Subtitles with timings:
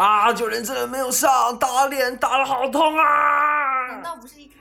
[0.00, 3.86] 啊，九连真人没有上，打脸打的好痛啊！
[3.88, 4.59] 难道不是一开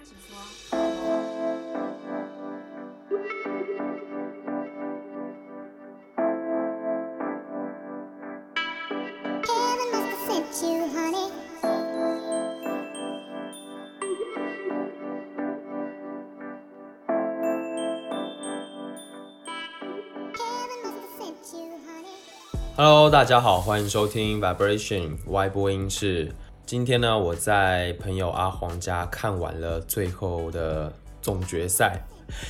[22.82, 26.34] Hello，大家好，欢迎收听 Vibration Y 播音室。
[26.66, 30.89] 今天呢，我在朋友阿黄家看完了最后的
[31.21, 32.02] 总决赛，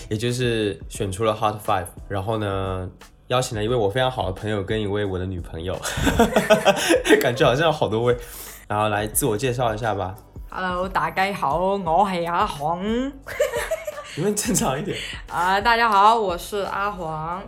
[0.08, 2.88] 也就是选出了 Hot Five，然后呢，
[3.30, 5.76] 邀请了一位我非常好的朋友跟一位我的女朋友，
[7.20, 8.16] 感觉好像有好多位，
[8.68, 10.16] 然后来自我介绍一下吧。
[10.52, 12.84] Hello，大家好，我系阿黄。
[14.16, 14.96] 你们正常一点。
[15.28, 17.42] 啊、大家好，我是阿黄。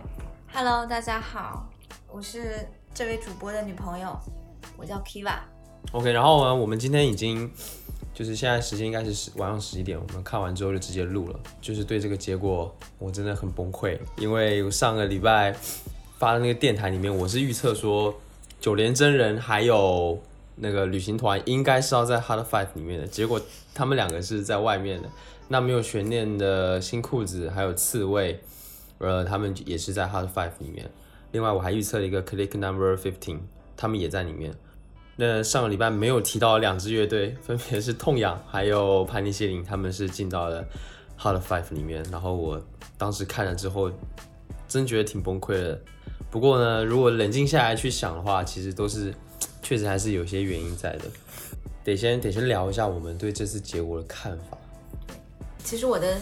[0.52, 1.64] Hello，大家好，
[2.14, 4.14] 我是这位主播的女朋友，
[4.76, 5.38] 我叫 Kiva。
[5.92, 7.50] OK，然后呢，我们今天已经
[8.12, 11.40] 就是现在时间应该是十晚上十一点，我们看完之后就直接录了。
[11.62, 15.56] 就是对这个结果我真的很崩溃，因为上个礼拜
[16.18, 18.14] 发的那个电台里面，我是预测说
[18.60, 20.20] 九连真人还有
[20.56, 23.40] 那个旅行团应该是要在 Hard Five 里面的，结果
[23.74, 25.08] 他们两个是在外面的。
[25.48, 28.38] 那没有悬念的新裤子还有刺猬，
[28.98, 30.90] 呃，他们也是在 Hard Five 里面。
[31.32, 33.40] 另外我还预测了一个 Click Number Fifteen，
[33.76, 34.54] 他们也在里面。
[35.16, 40.64] 那上个礼拜没有提到两支乐队，分别是痛痒还有盘尼西林，他们是进到了
[41.18, 42.02] Hot Five 里面。
[42.10, 42.62] 然后我
[42.96, 43.90] 当时看了之后，
[44.68, 45.80] 真觉得挺崩溃的。
[46.30, 49.14] 不过呢，如果冷静下来去想的话，其实都是
[49.62, 51.04] 确实还是有些原因在的。
[51.84, 54.56] 得先得先聊一下我们对这次结果的看法。
[55.62, 56.18] 其实我的，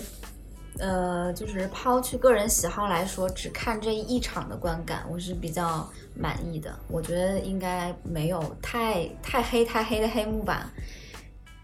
[0.79, 6.75] 呃，就是抛去个人喜好来说，只看这一场的观感，我是比较满意的。
[6.89, 10.71] 我觉得应该没有太太黑太黑的黑幕吧。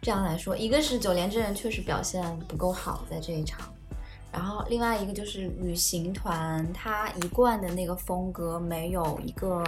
[0.03, 3.73] 这样来说，一个是九连真人确实表现不够好在这一场，
[4.31, 9.65] 然后另外一个就是旅行团他一贯的那个风格没有一个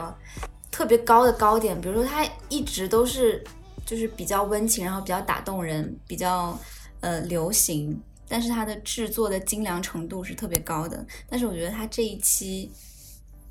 [0.70, 3.42] 特别高的高点，比如说他一直都是
[3.84, 6.56] 就是比较温情，然后比较打动人，比较
[7.00, 11.04] 呃流行，但是它的制作的精良程度是特别高的。
[11.28, 12.70] 但是我觉得他这一期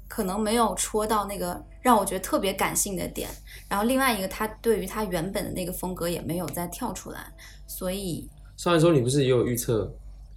[0.08, 3.30] 可能没有戳到那个让我觉得特别感性的点，
[3.68, 7.20] 然后另外一个他对于他原本的那个风格也没有再跳出来，
[7.68, 9.92] 所以上一周你不是也有预测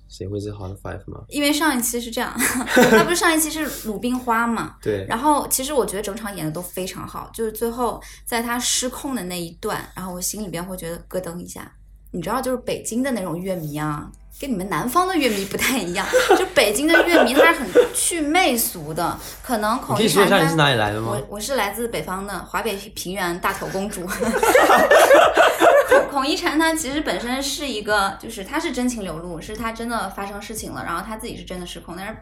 [0.09, 1.25] 谁会是 Hot Five 吗？
[1.29, 11.73] 因为上一期是这样， 他不是上一期是鲁冰花嘛， 对，然后其实我觉得整场演的都非常好，就是最后在他失控的那一段，然后我心里边会觉得咯噔一下。
[12.13, 16.07] 你知道，就是北京的那种乐迷啊，跟你们南方的乐迷不太一样。
[16.39, 21.27] 就北京的乐迷他是很去媚俗的，可能你可以孔一婵她说一下你是哪里来的吗我？
[21.37, 24.01] 我是来自北方的华北平原大头公主。
[25.89, 32.17] 孔孔一婵她其实本身是一个，就是她是真情流露，是她真的发生事情了，然后她自己是真的失控，但是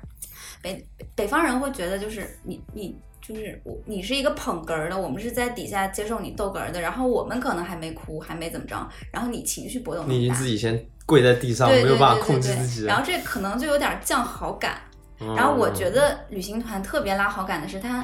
[0.61, 0.85] 北
[1.15, 2.97] 北方人会觉得就是你你。
[3.29, 12.87] 就是我，你是一个捧哏儿的，我们是在底下接受你逗哏儿的，然后我们可能还没哭，还没怎么着，然后你情绪波动你已经自己先跪在地上，对对没有办法控制自己。
[12.87, 14.81] 然后这可能就有点降好感，
[15.21, 18.03] 嗯然后我觉得旅行团特别拉好感的是，它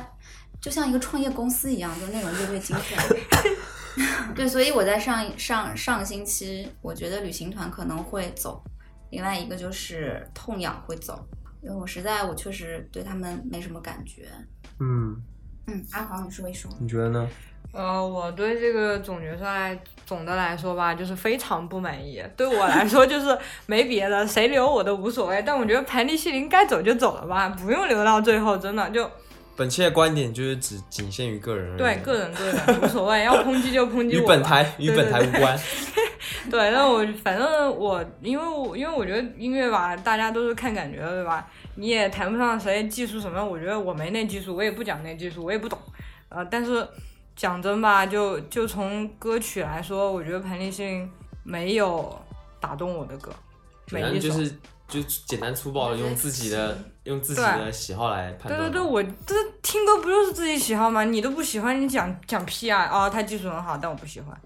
[0.61, 2.99] 就像一个创业公司一样，就是那种乐队精神。
[4.37, 8.63] 对，所以我在上上上个星期，我觉得旅行团可能会走，
[9.09, 11.27] 另外一个就是痛痒会走，
[11.63, 14.29] 因为我实在我确实对他们没什么感觉。
[14.81, 15.17] 嗯，
[15.67, 16.71] 嗯，阿黄，你说一说。
[16.81, 17.29] 你觉得呢？
[17.73, 19.77] 呃，我对这个总决赛
[20.07, 22.23] 总的来说吧，就是非常不满意。
[22.37, 23.37] 对我来说， 就是
[23.67, 25.43] 没别的，谁留我都无所谓。
[25.45, 29.11] 但我觉得盘尼西林该走就走了吧，不用留到最后，真的就
[29.57, 34.27] 本期的观点就是只仅限于个人，对个人个人无所谓，要抨击就抨击与我与。
[34.29, 35.31] 本台与本台无。
[35.41, 35.59] 关。
[36.51, 41.45] 对，那我反正我因为我因为我觉得音乐吧，大家都是看感觉的，对吧？
[41.77, 45.79] 你也谈不上谁技术什么，我觉得我没那技术，我也不讲那技术，我也不懂。
[46.29, 46.87] 呃，但是
[47.37, 51.11] 讲真吧，就就从歌曲来说，我觉得彭丽欣
[51.43, 52.17] 没有
[52.61, 53.33] 打动我的歌，
[53.89, 54.29] 反每一首。
[54.29, 58.61] 就是就简单粗暴的用自己的用自己的喜好来判断。
[58.61, 61.03] 对对对，我这听歌不就是自己喜好吗？
[61.05, 62.83] 你都不喜欢，你讲讲屁啊！
[62.83, 64.39] 啊，他技术很好，但我不喜欢。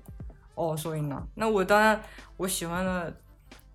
[0.54, 2.00] 哦，所以呢，那我当然
[2.36, 3.12] 我喜欢的，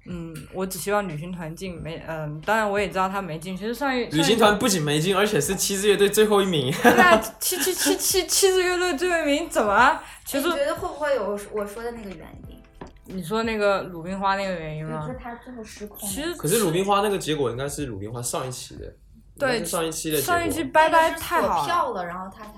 [0.05, 3.55] 嗯，我只希望旅行团进没，嗯，当然我也知道他没进。
[3.55, 6.73] 其实上一旅行团不仅没进，而且是七支乐队最后一名。
[6.83, 10.03] 那七七七七七支乐队最后一名怎么了？
[10.25, 12.61] 其实你觉得会不会有我说的那个原因？
[13.05, 15.09] 你说那个鲁冰花那个原因吗？
[15.21, 18.93] 他最后失控其实可是鲁冰花那个结果应该是鲁冰花上一期的，
[19.37, 20.21] 对上一期的。
[20.21, 21.65] 上一期拜拜太好了。
[21.65, 22.51] 票了，然后他才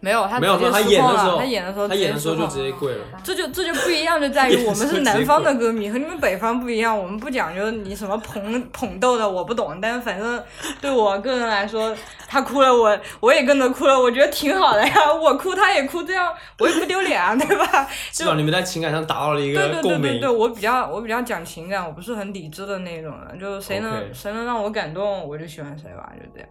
[0.00, 3.04] 没有他没有直接他失控了演的时候，他演的时候他演的时候就直接跪了。
[3.24, 10.42] 这就这就不一样，就在于 我们是南方的歌迷和你们北方不一样，我们不讲究你什么捧捧逗的，我不懂，但是反正
[10.80, 11.94] 对我个人来说，
[12.28, 17.88] 他哭了，我我也跟着哭了，我觉得挺好的呀， 我哭他也哭，这样我也不丢脸啊，对吧？
[18.12, 20.30] 至少你们在情感上达到了一个共鸣对对对对，。
[20.30, 26.48] 我比较我比较讲情感，我不是很理智的那种人，就是谁能谁能让我感动，我就喜欢谁吧，就这样。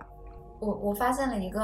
[0.60, 1.60] 我我发现了一个，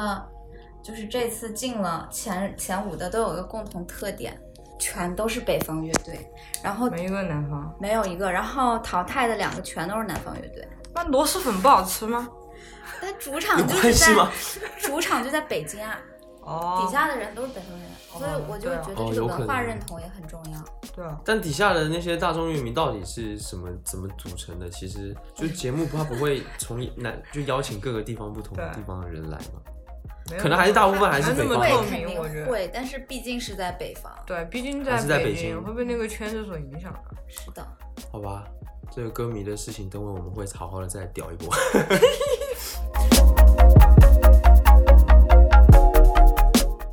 [0.84, 4.38] 就是这次进了前前五的都有一个共同特点，
[4.78, 6.30] 全都是北方乐队，
[6.62, 10.68] 然后没一个南方，没有一个，然后淘汰的两个全都是南方乐队。
[10.94, 12.30] 那螺蛳粉不好吃吗？
[13.02, 14.14] 但主场就是在？
[14.80, 15.98] 主场就在北京啊，
[16.42, 20.60] 哦，底下的人都是北方人，所以我就觉得这个文化认同也很重要。
[20.94, 24.70] 对啊，但底下的那些大众乐迷到底是什么怎么组成的？
[24.70, 29.62] 其实就节目它不会从南就邀请各个地方不同的地方的人来嘛。
[30.40, 32.46] 可能还是大部分还是北方会那么透肯定明，我觉得。
[32.46, 34.12] 会，但是毕竟是在北方。
[34.26, 37.00] 对，毕竟还是在北北京会被那个圈子所影响的。
[37.28, 37.66] 是的，
[38.12, 38.46] 好吧，
[38.90, 41.54] 这个歌迷的事情，等会我们会好好的再屌一波。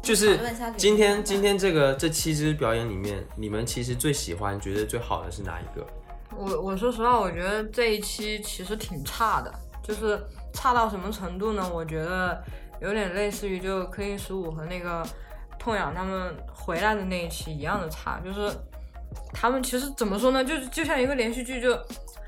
[0.02, 0.40] 就是
[0.76, 5.86] 今天今天这个这七支表演里面，你们其实最喜欢、觉得最好的是哪一个？
[6.36, 9.54] 我我说实话，我觉得这一期其实挺差的，
[9.84, 10.20] 就是
[10.52, 11.70] 差到什么程度呢？
[11.72, 12.42] 我觉得
[12.80, 15.06] 有点类似于就 K 十五和那个
[15.58, 18.50] 痛痒他们回来的那一期一样的差，就是
[19.32, 20.44] 他们其实怎么说呢？
[20.44, 21.78] 就就像一个连续剧，就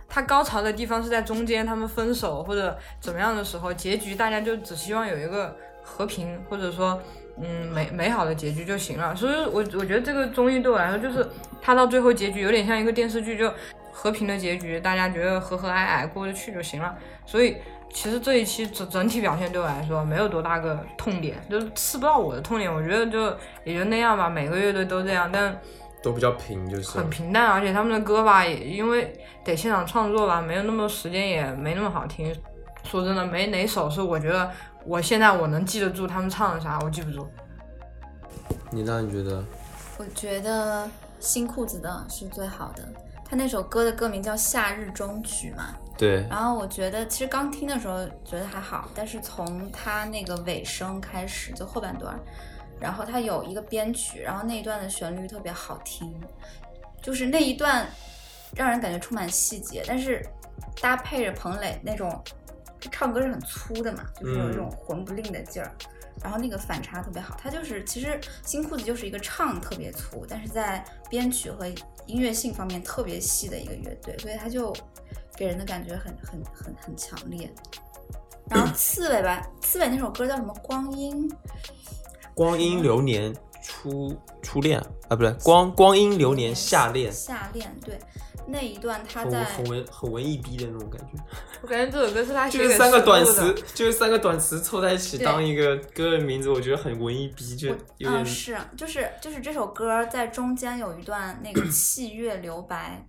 [0.08, 7.00] 它高潮的地方是在中间，他们分手或者怎么样的时候，结局大家就只希望有一个和平，或者说
[7.40, 9.16] 嗯美美好的结局就行了。
[9.16, 11.26] 所以我我觉得这个综艺对我来说，就是
[11.62, 13.50] 它到最后结局有点像一个电视剧，就
[13.90, 16.94] 和平的结局，大家觉得和和蔼蔼过得去就行了。
[17.25, 17.56] 所以
[17.92, 22.72] 其实这一期整整体表现对我来说没有多大个痛点，就是刺不到我的痛点。
[22.72, 25.56] 我觉得就也就那样吧，每个乐队都这样，但。
[26.02, 32.34] 都比较平，就是很平淡，而且他们的歌吧，也因为得现场创作吧，没有那么多时间，也没那么好听。
[32.82, 34.50] 说真的，没哪首是我觉得
[34.84, 37.28] 我现在我能记得住他们唱的啥，我记不住。
[38.72, 39.44] 你呢你觉得？
[39.96, 40.90] 我觉得
[41.20, 42.82] 新裤子的是最好的，
[43.24, 45.76] 他那首歌的歌名叫《夏日中曲》嘛。
[45.96, 52.18] 对，然后我觉得其实刚听的时候觉得还好，但是从他那个尾声开始，就后半段，
[52.80, 56.12] 然后他有一个编曲，然后那一段的旋律特别好听，
[57.00, 57.86] 就是那一段
[58.54, 60.26] 让人感觉充满细节，但是
[60.80, 62.22] 搭配着彭磊那种
[62.90, 65.70] 唱歌是很粗的嘛，就是有一种混不吝的劲儿。
[66.22, 71.66] 然后那个反差特别好，他就是其实新裤子就是一个唱特别粗，但是在编曲和
[72.06, 74.72] 音乐性方面特别细的一个乐队，所以他就
[75.37, 77.52] 给人的感觉很很很很强烈。
[78.50, 80.52] 然后 刺猬吧，刺猬那首歌叫什么？
[80.62, 81.31] 光阴，
[82.34, 87.99] 光阴流年初初恋啊，不对，光光阴流年夏恋，夏恋，对，
[88.46, 91.23] 那一段他很在很文很文艺逼的那种感觉，
[91.62, 97.69] 我感觉这首歌是他就是三个短词，就是三个短词凑在一起当一个歌的名字，我觉得很文艺逼，就
[97.99, 103.06] 有点嗯是就是就是这首歌在中间有一段那个 器乐留白，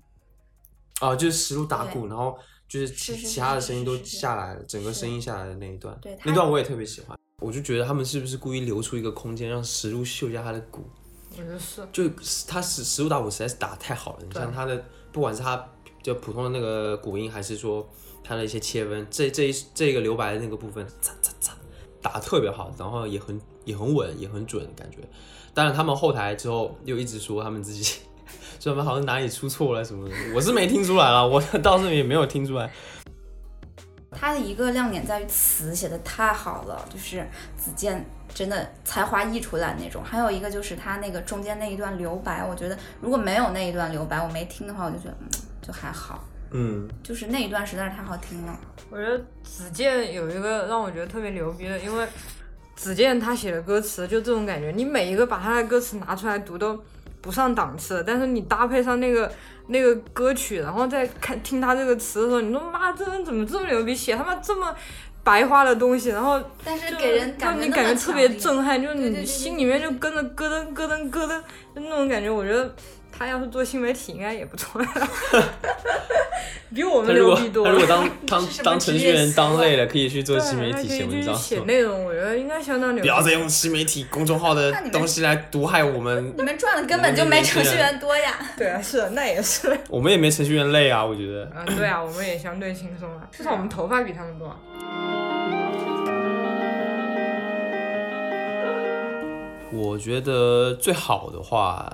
[0.99, 2.37] 啊，就是实录打鼓，然后
[2.67, 7.17] 就是其是是其他的声音都是是下来了，整个声音下来的那一段对，那段我也特别喜欢。
[7.39, 10.81] 我就觉得他们是不是故意留出一个空间，让实录秀一下他的鼓？
[11.31, 11.85] 我觉得是。
[11.91, 12.09] 就
[12.47, 15.67] 他实实物打鼓实在是打得太好了，你对像他的，不管是他
[16.01, 17.85] 就普通的那个鼓音，还是说
[18.23, 21.51] 他的一些切分，这这一这个留白的那个部分，嚓嚓嚓，
[22.01, 24.99] 打得特别好，然后也很也很稳，也很准，感觉。
[25.53, 27.99] 当然他们后台之后又一直说他们自己，
[28.63, 32.71] 说他们好像哪里出错了什么的，我是没听出来了， 我倒是也没有听出来。
[34.09, 37.27] 他的一个亮点在于词写的太好了，就是
[37.57, 40.01] 子健真的才华溢出来那种。
[40.01, 45.27] 还有一个就是他那个中间那一段留白，我觉得如果没有那一段留白，我没听的话，我就觉得嗯
[45.61, 48.57] 就还好，嗯，就是那一段实在是太好听了。
[48.89, 52.07] 我觉得子健有一个让我觉得特别牛逼的，因为
[52.77, 56.81] 子健他写的歌词就这种感觉，你每一个把他的歌词拿出来读都
[57.23, 59.31] 不上档次，但是你搭配上那个
[59.67, 64.75] 那个歌曲，然后再看听他这个词的时候，你说妈这人怎么这么牛逼，写他妈这么
[65.23, 71.41] 白花的东西，然后但是就给人让你感觉特别震撼，就是你心里面就跟着咯噔咯噔咯噔，
[71.73, 72.29] 就那种感觉。
[72.29, 72.75] 我觉得
[73.17, 74.89] 他要是做新媒体应该也不错呀，
[76.73, 77.69] 比我们牛逼多了。
[77.69, 81.33] 他如果当当 当程序员当累了，可以去做对新媒体写文章。
[81.35, 83.01] 写内容，我觉得应该相当牛逼。
[83.01, 88.35] 不要再用新媒体公众号的东西来毒害我们 你们赚的根本就没程序员多呀。
[88.57, 89.77] 对啊，是那也是。
[89.89, 91.49] 我们也没程序员累啊，我觉得。
[91.55, 94.53] 嗯，对啊，我们也相对轻松啊，至少我们头发比他们多。
[99.75, 101.91] 我觉得最好的话，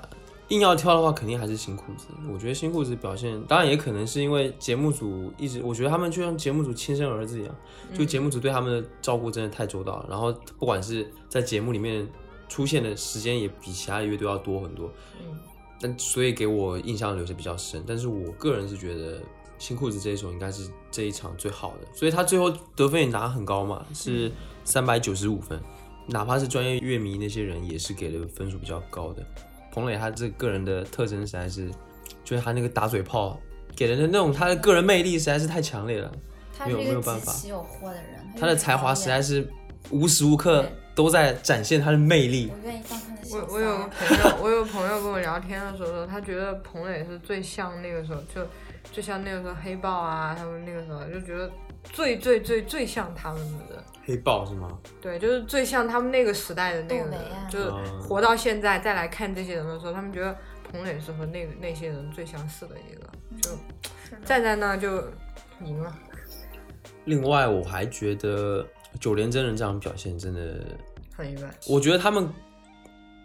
[0.50, 2.08] 硬要挑的话，肯定还是新裤子。
[2.32, 7.54] 我觉得新裤子表现，当然也可能是因为节目组一直，我觉得他们就像节目组亲生儿子一样，
[7.94, 10.06] 就节目组对他们的照顾真的太周到了。
[10.10, 12.06] 然后不管是在节目里面
[12.48, 14.92] 出现的时间，也比其他的乐队要多很多。
[15.20, 15.38] 嗯，
[15.80, 17.84] 但所以给我印象留下比较深。
[17.86, 19.22] 但是我个人是觉得
[19.56, 24.32] 新裤子这一首应该是这一场最好的，所以他最后得分也拿很高嘛，是
[24.64, 25.60] 三百九十五分。
[26.08, 29.24] 哪怕是专业乐迷那些人也是给的分数比较高的。
[29.72, 31.70] 彭磊他这个人的特征实在是，
[32.24, 33.38] 就是他那个打嘴炮
[33.74, 36.10] 给人的那种他的个人魅力实在是太强烈了，
[36.66, 39.46] 没有他是一个没有办法极其有货的人，他的才华实在是。
[39.90, 42.58] 无时无刻都在展现他的魅力我。
[42.62, 48.46] 愿意当他的小我我有个朋友， 我有个朋友跟我聊天的时候说，他觉得彭磊是最像那个时候，就
[48.92, 51.50] 就像那个时候黑豹啊，他们那个时候就觉得
[51.84, 53.84] 最最最最像他们的人。
[54.04, 54.78] 黑豹是吗？
[55.00, 60.36] 对，就是最像他们那个时代的那个人啊，就是嗯活到现在再来看这些人的时候，他们觉得
[60.70, 63.06] 彭磊是和那那些人最相似的一个，
[63.40, 63.50] 就
[64.24, 65.04] 站在那就
[65.64, 65.94] 赢了。
[67.04, 68.66] 另外我还觉得
[68.98, 70.64] 九连真人这场表现真的
[71.16, 71.48] 很意外。
[71.68, 72.28] 我觉得他们，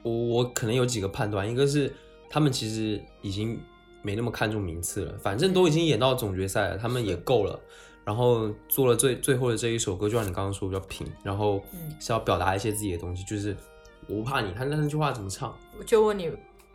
[0.04, 1.92] 我我可能有几个判断，一个是
[2.30, 3.60] 他们其实已经
[4.04, 7.60] 没那么看重名次了，反正都已经演到总决赛了，他们也够了。
[8.06, 13.58] 然后做了最最后的这一首歌，就像你刚刚说比较平，然后嗯是要表达一些自己的东西，就是
[14.08, 16.32] 我不怕你，他那那句话怎么唱我就问你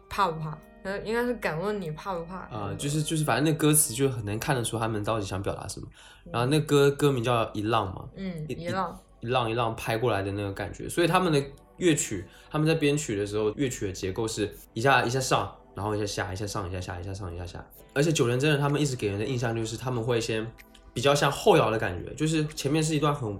[0.08, 0.58] 怕不怕？
[0.82, 2.36] 呃，应该是敢问你怕不怕？
[2.48, 5.86] 啊、就是就是反正那歌词就很能看得出他们到底想表达什么。
[6.32, 11.42] 然后那歌歌名叫《一浪》嘛，嗯，一一浪，一浪一浪拍过来的那个感觉，所以他们的
[11.76, 17.64] 乐曲，他们在编曲的时候，乐曲的结构是一下一下上，然后一下下，一下上，一下下，一下上，一下下。
[17.92, 20.50] 而且九连真人他们一直给人的印象就是他们会先
[20.92, 23.38] 比较像后摇的感觉，就是前面是一段很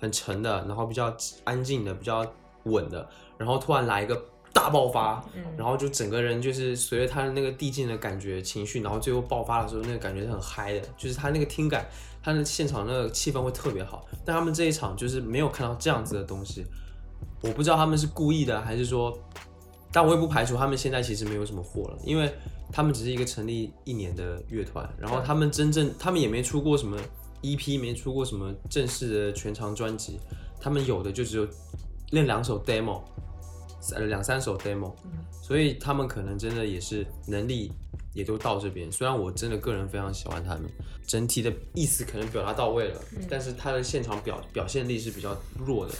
[0.00, 2.26] 很沉的，然后比较安静的，比较
[2.64, 3.08] 稳的，
[3.38, 4.20] 然后突然来一个
[4.52, 11.86] 大爆发，嗯然后就整个人就是随着他的那个递进的感觉、情绪，然后最后爆发的时候，那个感觉是很嗨的，就是他那个听感，
[12.22, 14.04] 他的现场那个气氛会特别好。
[14.24, 16.66] 但他们这一场就是没有看到这样子的东西，
[17.42, 19.16] 我不知道他们是故意的还是说，
[19.90, 22.32] 但我也不排除他们现在其实没有什么货了，因为
[22.72, 26.98] 他们只是一个成立一年的乐团，然后他们真正他们也没出过什么
[27.42, 30.18] EP，没出过什么正式的全长专辑，
[30.60, 31.46] 他们有的就只有
[32.10, 33.02] 练两首 demo，
[33.80, 34.92] 三两三首 demo，、
[35.42, 37.70] 所以他们可能真的也是能力
[38.14, 38.90] 也都到这边。
[38.90, 40.62] 虽然我真的个人非常喜欢他们，
[41.06, 45.92] 整体的意思可能表达到位了，但是他的现场表表现力是比较弱的。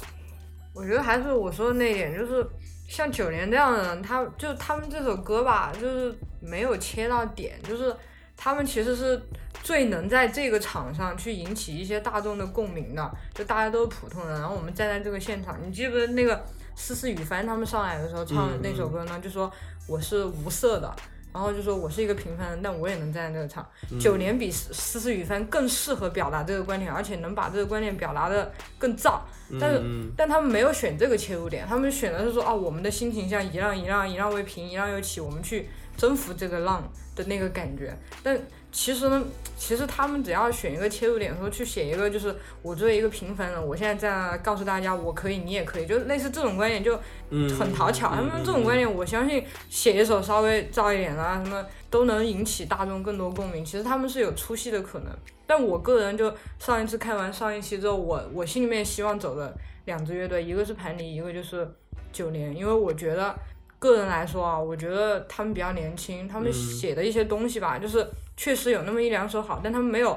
[0.75, 2.47] 我觉得还是我说的那一点，就是
[2.93, 7.97] 像九连这样的人，他就他们这首歌吧，就是没有切到点，就是
[8.37, 9.19] 他们其实是
[9.63, 16.45] 最能在这个场上去引起一些大众的共鸣的，就大家都是普通人，然后我们站在这个现场，你记不记得那个
[16.77, 19.19] 思思雨帆他们上来的时候唱的那首歌呢？
[19.25, 19.51] 就说
[19.89, 20.95] 我是无色的。
[21.33, 23.67] 然后就说我是一个平凡人，但我也能站在这个场。
[23.99, 29.21] 九年比思思思雨帆更适合表达这个观点，而且能把这个观点表达的更燥。
[29.61, 37.97] 但是嗯，但他们没有选这个切入点，他们选的是说，哦，我们的心情像一浪一浪，一浪为平，一浪又起，我们去征服这个浪的那个感觉。
[38.23, 38.39] 但
[38.71, 39.23] 其实呢，
[39.59, 48.09] 其实他们只要选一个切入点，说去写一个，就是我作为一个平凡人，我现在这样告诉大家，我可以，你也可以，就类似这种观点就嗯很讨巧。
[48.15, 53.63] 他们这种观点，我相信写一首稍微燥一点的啊，什么都能引起大众更多共鸣。
[53.63, 55.13] 其实他们是有出戏的可能。
[55.47, 61.71] 但我个人就上一次看完上一期之后，我我心里面希望走的两支乐队，一个是盘尼，一个就是
[62.11, 63.39] 九年，因为我觉得
[63.83, 70.17] 个人来说啊，我觉得他们比较年轻，他们嗯写的一些东西吧，就是确实有那么一两首好，但他们没有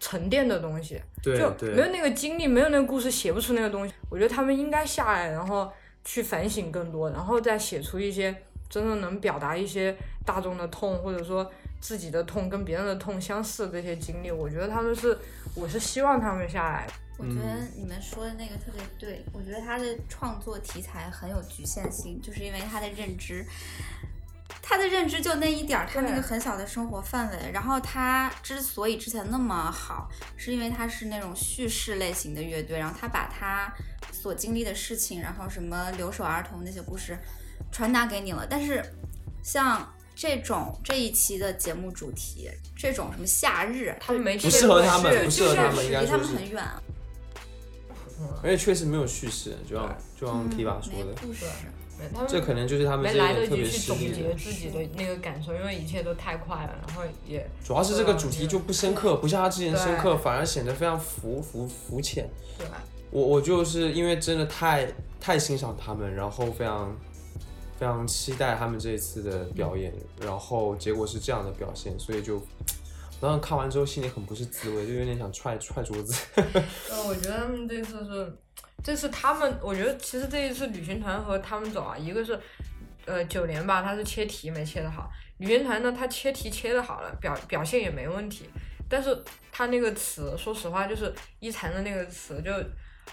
[0.00, 1.00] 沉淀的东西。
[1.22, 3.94] 对就没有，那个经历，没有那个故事，写不出那个东西。
[4.10, 5.70] 我觉得他们应该下来，然后
[6.04, 8.34] 去反省更多，然后再写出一些
[8.68, 11.48] 真正能表达一些大众的痛，或者说
[11.80, 14.32] 自己的痛跟别人的痛相似的这些经历。
[14.32, 15.16] 我觉得他们是，
[15.54, 16.86] 我是希望他们下来。
[17.18, 23.44] 我觉得你们说的那个特别对，我觉得他的创作题材很有局限性，就是因为他的认知，
[24.60, 27.50] 他的认知就那一点儿，他那个很小的生活范围。
[27.52, 33.72] 然后他之所以之前那么好，是因为他是那种叙事类型的乐队，然后他把他
[34.12, 37.16] 所经历的事情，然后什么留守儿童那些故事
[37.72, 38.46] 传达给你了。
[38.48, 38.84] 但是
[39.42, 46.62] 像这种这一期的节目主题，这种什么夏日，他们没不适合他们是不适合他们离他们很远
[48.20, 51.44] 啊，而且确实没有叙事，就像就像 Kiva 说的，故事。
[52.12, 54.34] 他们这可能就是他们没来得及别失利去总结的。
[54.34, 62.28] 自己的那个感受，因为一切都太快了，然后也主要是这个主题就不深刻，不像他之前深刻，反而显得非常浮浮浮浅。
[62.58, 62.82] 对吧？
[63.10, 64.86] 我我就是因为真的太
[65.18, 66.94] 太欣赏他们，然后非常
[67.78, 72.38] 非常期待他们这一次的表演，然后结果是这样的表现，所以就。
[73.20, 76.14] 然后看完之后心里很不是滋味，就有点想踹踹桌子。
[76.90, 78.36] 呃， 我觉得他们这次是，
[78.84, 82.38] 这次他们，我觉得其实这一次旅行团和他们走啊，一个是，
[83.06, 88.48] 呃，九连吧，他是切题没切的好，旅行团呢，他切题切的好了，表表现也没问题，
[88.88, 92.52] 但是他那个词，说实话，就是一禅的那个词，就，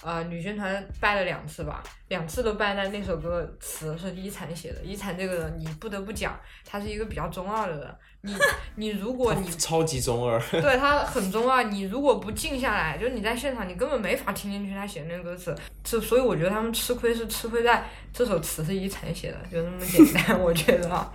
[0.01, 8.35] 呃，旅行团拜了两次吧，两次都拜在那首歌词是一禅写的，一禅这个人，你不得不讲，他是一个比较中二的人，你
[8.75, 15.55] 你如果你超级中二，对他很中二，你如果不静下来，就是你在现场，你根本没法听进去他写的那个歌词。
[15.85, 20.39] 是，所以我觉得他们吃亏是吃亏在这首词是一禅写的，就那么简单。
[20.41, 21.11] 我觉得啊，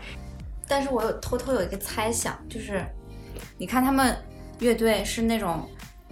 [0.66, 2.82] 但是我有偷偷有一个猜想，就是
[3.58, 4.16] 你看他们
[4.60, 5.68] 乐队是那种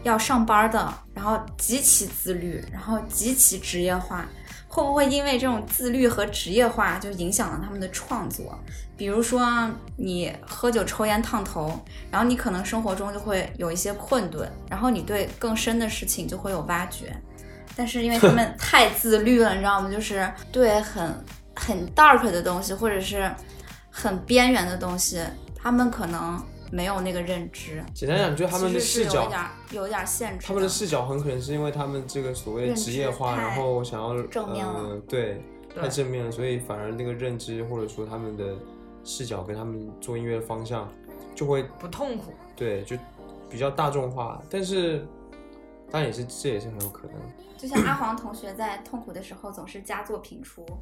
[0.06, 4.24] 要上班的，然后极其自律，然后极其职业化，
[4.68, 8.58] 会不会因为这种自律和职业化就影响了他们的创作？
[8.96, 11.78] 比如说你喝酒、抽烟、烫头，
[12.10, 17.14] 然后你可能生活中就会有一些困顿，然后你对更深的事情就会有挖掘。
[17.74, 19.90] 但是因为他们 太自律了，你知道吗？
[19.90, 21.12] 就是对很
[21.54, 23.30] 很 dark 的东西，或者是
[23.90, 25.20] 很边缘的东西，
[25.60, 26.42] 他们可能
[26.76, 27.82] 没有那个认知。
[27.94, 30.46] 简单讲，就他们的视角有一点儿有一点儿限制。
[30.46, 35.42] 他们的视角很可能是因为他们这个所谓的职业化，然后想要正面了对
[35.74, 38.54] 太正面了，所以反而那个认知或者说他们的
[39.04, 40.86] 视角跟他们做音乐的方向
[41.34, 42.34] 就会不痛苦。
[42.54, 42.94] 对就
[43.48, 45.06] 比较大众化，但是
[45.90, 47.14] 当然也是这也是很有可能。
[47.56, 50.62] 就像阿黄同学在痛苦的时候总是佳作频出，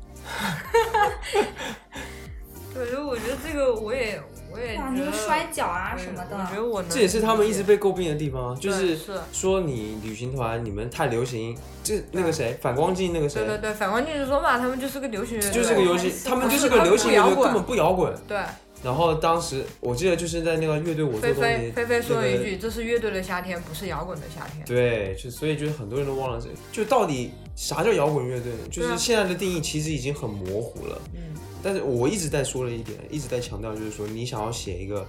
[2.75, 4.21] 对，就我觉得这个我也
[4.53, 8.99] 我也哇，觉得摔跤啊什么的，我觉得我能这也是他们一直被诟病的地方啊，就是
[9.33, 18.13] 说你旅行团你们太流行，这那个谁反光镜那个谁对对对，反观就是说嘛，他们就是个流行乐队，就是个流行，他们就是个流行乐队，根本不摇滚。
[18.27, 18.39] 对。
[18.83, 24.63] 然后当时我记得就是在那个乐队我做菲东西，菲菲菲说了一句：“这是乐队的夏天，不是摇滚的夏天。
[24.67, 28.53] 对，就所以就是很多人都忘了这，就到底啥叫摇滚乐队？
[28.71, 35.07] 就是现在的定义其实已经很模糊了。”嗯，但是我一直在说了一点，一直在强调，就是说你想要写一个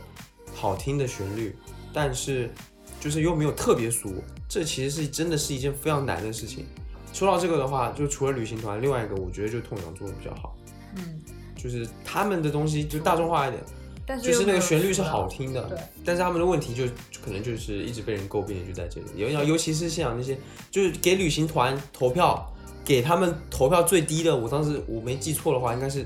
[0.53, 1.53] 好听的旋律，
[1.93, 2.49] 但是
[3.01, 6.65] 就是又没有特别俗，这其实是真的是一件非常难的事情。
[7.11, 10.55] 说到这个的话，就除了旅行团，另外一个我觉得就痛仰做的比较好，
[10.95, 11.19] 嗯，
[11.55, 16.85] 就是他们的东西就大众化一点，就是那但是又没有个旋律是好听的对，但是他们的问题就
[17.23, 20.37] 可能就是一直被人诟病的就在这里，尤尤其是像那些
[20.69, 26.05] 就是给旅行团投票，给他们投票最低的，我当时我没记错的话，应该是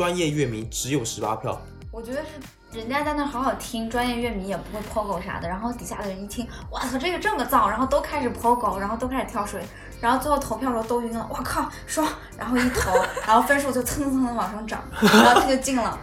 [0.00, 1.60] 专业乐迷只有十八票，
[1.92, 9.62] 我觉得是人家在那好好听，专业乐迷也不会 POGO 啥的，然后底下的人一听，哇操，这个这么燥，然后都开始 POGO，然后都开始跳水，
[10.00, 12.08] 然后最后投票的时候都晕了，我靠，爽，
[12.38, 12.90] 然后一投，
[13.26, 16.00] 然后分数就蹭蹭蹭的往上涨，然后他就进了。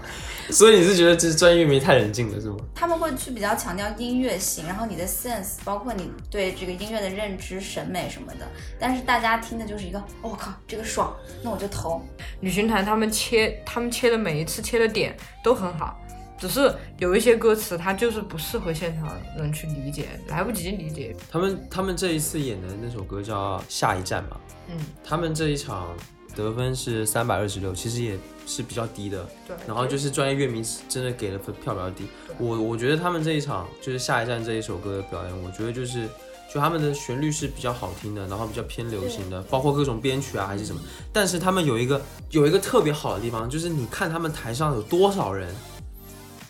[0.51, 2.57] 所以你是觉得这专业乐迷太冷静了是吗？
[2.73, 8.47] 他们会去比较强调音乐性，然后你的 sense，包括你对这个音乐的认知、审美什么的。
[8.79, 12.01] 但是大家听的就是一个，我、靠，这个爽，那我就投。
[12.41, 15.99] 旅行团他们切他们切的每一次切的点都很好，
[16.39, 21.15] 只是有一些歌词它就是不适合现场人去理解，来不及理解。
[21.29, 24.37] 他们他们这一次演的那首歌叫《下一站》嘛，
[24.69, 25.95] 嗯，他们这一场
[26.35, 29.23] 得分是三百二十六，其实也是比较低的。
[29.47, 29.55] 对。
[29.67, 32.07] 然后就是专业乐迷真的给的分票比较低。
[32.39, 36.07] 我我觉得他们这一场就是下一站这一首歌的表演，我觉得就是
[36.51, 40.81] 就他们的旋律是比较好听的，然后比较偏流行的，包括各种编曲啊还是什么。
[41.13, 45.53] 但是他们有一个有一个特别好的地方，就是你看他们台上有多少人，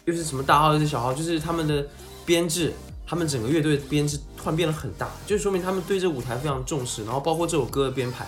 [0.05, 1.85] 又是什么大号又是小号，就是他们的
[2.25, 2.71] 编制。
[3.09, 8.27] 他们整个乐队的编制突然变得很大，就说明他们对这舞台非常重视，然后包括这首歌的编排，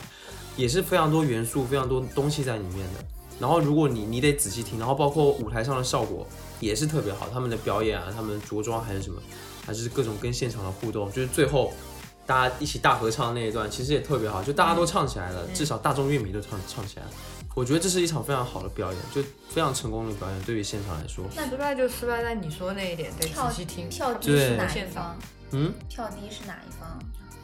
[0.55, 3.03] 也是非常多元素、非常多东西在里面的。
[3.39, 6.27] 然后如果你你得仔细听，然后包括舞台上的效果
[6.59, 9.21] 也是特别好，他们的表演啊，他们着装还是什么，
[9.65, 11.73] 还是各种跟现场的互动，就是最后
[12.25, 17.11] 大家一起大合唱那一段，其实也特别好，就大家都唱起来了，至少大众乐迷都唱唱起来了。
[17.55, 23.89] 我觉得这是一场非常好的表演，就非常成功的表演，对于现场来说，那失败就失败在你说那一点，得票仔细听。
[23.89, 25.17] 票低是哪一方？
[25.51, 26.99] 嗯，跳低是哪一方？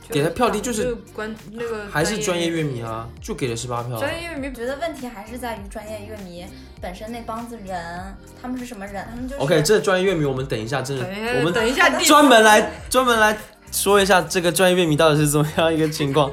[0.10, 2.90] 给他票低就是关那个还是专业乐迷啊。
[2.92, 4.00] 啊，就给了十八票啊。
[4.00, 6.46] 专业乐迷觉得问题还是在于专业乐迷
[6.82, 9.06] 本身那帮子人，他们是什么人？
[9.10, 11.06] 他们就是 OK，这专业乐迷我们等一下真的，
[11.40, 13.38] 我们等一下专门来专门来
[13.72, 16.32] 说一下这个专业乐迷到底是怎么样一个情况。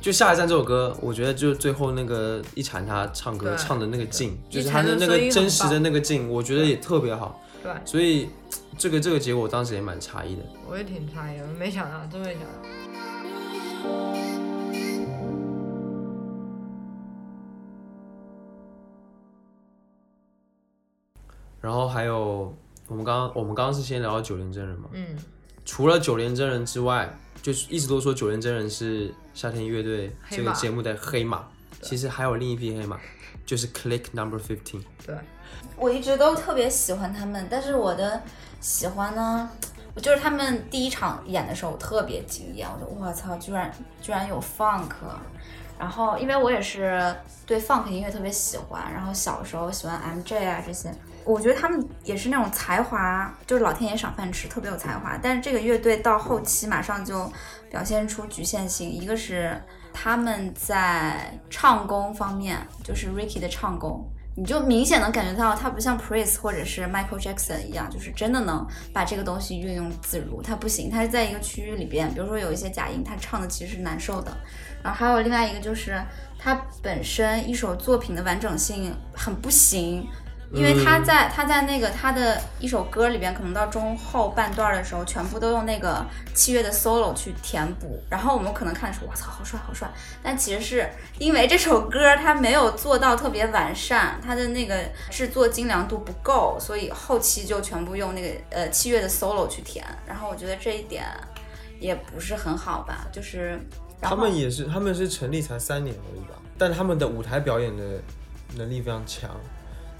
[0.00, 7.40] 就下一站这首歌，我觉得就最后那个一禅他唱歌唱的那个劲，就是他的那个真实的那个劲，我觉得也特别好。
[7.62, 8.28] 对，所以
[8.76, 10.42] 这个这个结果我当时也蛮诧异的。
[10.68, 12.48] 我也挺诧异的，没想到，真没想到。
[21.62, 22.54] 然后还有
[22.88, 24.88] 我们刚刚我们刚刚是先聊到九连真人嘛。
[24.92, 25.16] 嗯。
[25.64, 27.08] 除了九连真人之外
[27.40, 31.48] 就是一直都说九连真人是夏天乐队这个节目的黑马。
[31.80, 33.00] 其实还有另一匹黑马
[33.44, 35.16] 就是 click number fifteen 对。
[35.76, 38.20] 我一直都特别喜欢他们但是我的
[38.60, 39.50] 喜欢呢
[39.94, 44.88] 我就是他们第一场演的时候我特别惊艳，我就我操，居然居然有 funk，
[45.78, 50.90] 然后因为我也是对 funk 音乐特别喜欢，然后小时候喜欢 MJ 啊这些，
[51.24, 55.18] 我觉得他们也是那种才华，就是老天爷赏饭吃，特别有才华。
[55.22, 57.30] 但是这个乐队到后期马上就
[57.68, 59.60] 表现出局限性，一个是
[59.92, 64.08] 他们在唱功方面，就是 Ricky 的唱功。
[64.34, 70.40] 你就明显能感觉到他不像 Prince 或者是 Michael Jackson 一样，就是真的能把这个东西运用自如。
[70.40, 74.34] 他不行，他是在一个区域里边，比如说有一些假音，他唱的其实是难受的。
[74.82, 76.02] 然后还有另外一个就是
[76.38, 80.08] 他本身一首作品的完整性很不行，
[80.54, 89.90] 因为他在他在那个他的一首歌里边，可能到中后半段的时候，全部都用那个七月的 solo 去填补，然后我们可能看的时候，我操，好帅好帅，
[90.22, 90.88] 但其实是
[91.18, 94.76] 因为这首歌它没有做到特别完善，它的那个
[95.10, 101.04] 制作精良度不够，所以后期就全部用那个呃七月的 solo 去填，然后我觉得这一点
[101.80, 103.58] 也不是很好吧，就是
[104.00, 107.82] 他们也是，他们是成立才三年而已吧，但他们的舞台表演的
[108.54, 109.30] 能力非常强，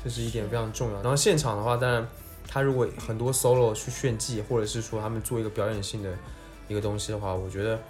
[0.03, 0.95] 这是一点非常重要。
[1.03, 2.07] 然后现场的话，当然
[2.49, 6.12] 他如果很多 solo 去炫技，或者是说他们做一个表演性的
[6.69, 7.81] 一个东西的话，我觉得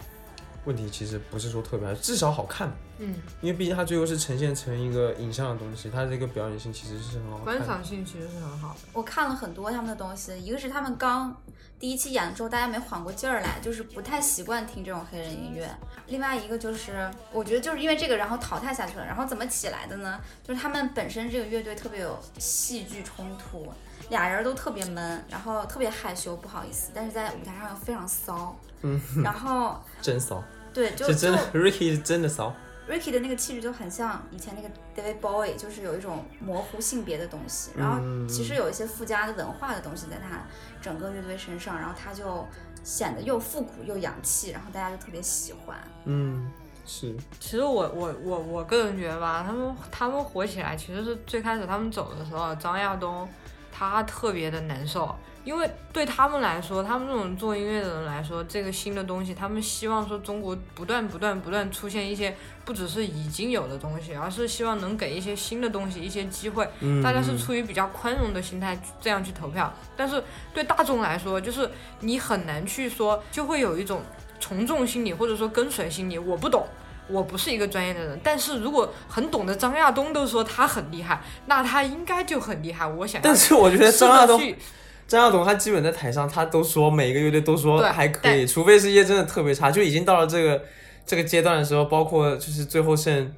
[0.64, 2.70] 问题其实不是说特别好，至少好看。
[2.98, 7.66] 嗯，因为毕竟它最后是呈现成一个影像的东西，它这个表演性其实是很好看观。
[7.66, 8.81] 赏性其实是很好的。
[8.92, 11.35] 我看了很多他们的东西，一个是他们刚
[11.83, 15.66] 第一期演了之后，大家没缓过劲儿来，就是不太习惯听这种黑人音乐；
[16.07, 19.05] 另外一个就是，我觉得就是因为这个，然后淘汰下去了。
[19.05, 20.21] 然后怎么起来的呢？
[20.45, 23.73] 就是他们本身这个乐队特别有戏剧冲突，
[24.11, 28.57] 俩人都特别闷，然后特别害羞，不好意思，但是在舞台上又非常骚。
[28.83, 30.40] 嗯，然后 真骚，
[30.73, 32.55] 对，就是真的就，Ricky 是真的骚。
[32.88, 40.42] Ricky 的那个气质就很像以前那个 David Bowie，就是有一种模糊性别的东西，然后其实有一些附加的文化的东西在他
[40.81, 42.47] 整个乐队身上，然后他就
[42.83, 45.79] 显得又复古又洋气，然后大家就特别喜欢。
[46.05, 46.51] 嗯，
[46.85, 47.16] 是。
[47.38, 53.29] 其实我我我我个人觉得吧，他们他们火起来，其实是最开始他们走的时候，张亚东
[53.71, 66.68] 他特别的难受，因为对他们来说，他们这种做音乐的人来说，这个新的东西，他们希望说中国不断不断不断出现一些不只是已经有的东西，而是希望能给一些新的东西一些机会。
[66.81, 70.22] 嗯，大家是出于比较宽容的心态这样去投票，但是
[70.55, 71.68] 对大众来说，就是
[72.00, 74.02] 你很难去说，就会有一种
[74.38, 76.16] 从众心理或者说跟随心理。
[76.18, 76.66] 我不懂，
[77.09, 82.87] 我不是一个专业的人，但是如果很懂的张亚东都说他很厉害，那他应该就很厉害。
[82.87, 84.40] 我想要但是我觉得张亚东，
[85.12, 90.62] 张亚东他基本在台上他都说每一个乐队都说还可以，除非是真的特别差，就已经到了这个
[91.07, 93.33] 这个阶段的时候，包括就是最后剩。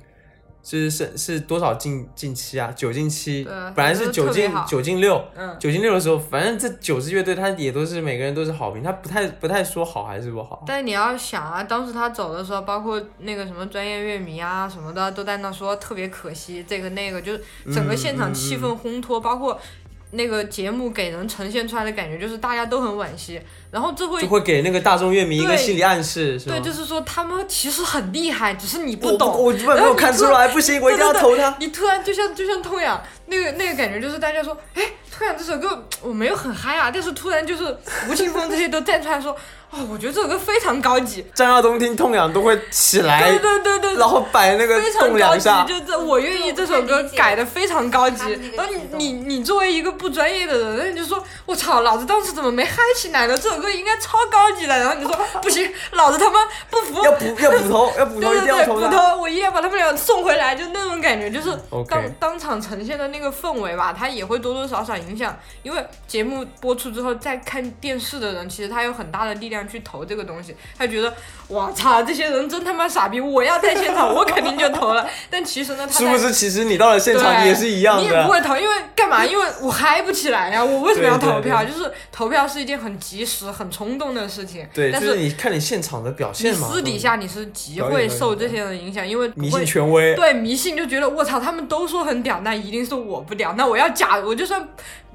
[0.64, 2.72] 就是是是多少进进七啊？
[2.74, 10.64] 九进七，本来是九进九进六，嗯，九进六的时候，反正这九支乐队他也都是每个人都是好评，他不太不太说好还是不好。
[10.66, 19.60] 但你要想啊，当时他走的时候，包括那个什么专业乐迷啊什么的，都在那说特别可惜，这个那个，就是整个现场气氛烘托，包括
[20.14, 23.40] 那个节目给人呈现出来的感觉，就是大家都很惋惜。
[23.74, 26.48] 然后这会就会给那个大众乐迷一个心理暗示，是？
[26.48, 29.36] 对，就是说他们其实很厉害，只是你不懂。
[29.36, 31.56] 我根本没有看出来，不行，我一定要投他。
[31.58, 37.76] 你突然就像就像痛痒那个那个感觉，就是大家说，哎，痛痒这首歌我没有很嗨啊，但是突然就是
[38.08, 39.32] 吴青峰这些都站出来说，
[39.70, 45.64] 哦，我觉得这首歌非常高级，张亚东听痛痒都会起来对，对对对，然后摆那个非常动高级，两下。
[45.64, 48.22] 就这我愿意这首歌改的非常高级
[48.56, 53.36] 然后你你你作为一个不专业的人，你就说，我操，老子当时怎么没嗨起来呢？
[53.36, 54.76] 这首歌应该超高级的。
[54.78, 57.04] 然后你说 不行，老子他妈不服。
[57.04, 61.50] 要补要补头，要补头， 一对对对，定要投我一定要把他们俩送回来，就那种感觉，就是
[61.88, 65.36] 当当场呈现的那个氛围吧，他也会多多少少影响。
[65.62, 71.12] 因为节目播出之后，再看电视的人，其实他有很大的力量去投这个东西，他觉得，
[71.48, 75.06] 我操，这些人真他妈傻逼，我要在现场，我肯定就投了。
[75.30, 76.32] 但其实呢，他是不是？
[76.32, 78.40] 其实你到了现场，你也是一样的你也不会。
[78.40, 79.24] 投，因为干嘛？
[79.24, 81.64] 因为我嗨不起来呀、我为什么要对对投票？
[81.64, 84.66] 对就是投票是一件很及时、很冲动的事情。
[84.72, 86.68] 对，但就是你看你现场的表现嘛。
[86.68, 94.66] 私底下你是极会受这些人影响，因为迷信权威，对迷信就觉得我操，他们都说很屌，那一定是我不屌，那我要假，我就算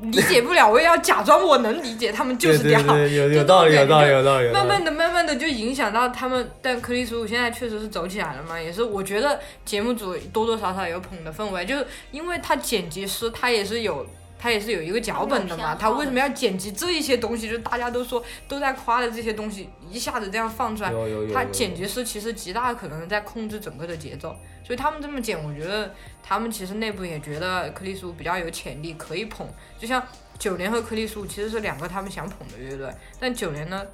[0.01, 2.81] 理解不了，我也要假装我能理解，他们就是屌。
[2.81, 4.47] 对对，有 有道理，有道理，有道理。
[4.47, 14.05] 有道理慢慢的、慢慢的就影响到他们，但克里斯伍现在确实是走起来了嘛，也是我觉得节目组多多少少有捧的氛围，就是因为他剪辑师他也是有
[14.41, 17.49] 他也是有一个脚本的嘛，他为什么要剪辑这一些东西？
[17.49, 20.91] 就是大家都说都在夸的这些东西，一下子这样放出来，
[21.33, 29.45] 他剪辑师其实极大可能在控制整个的节奏，所以他们这么剪，我觉得他们其实内部也觉得克里斯伍比较有潜力，可以捧。
[29.77, 30.01] 就像
[30.37, 33.85] 九连和克里斯伍其实是两个他们想捧的乐队，但九连呢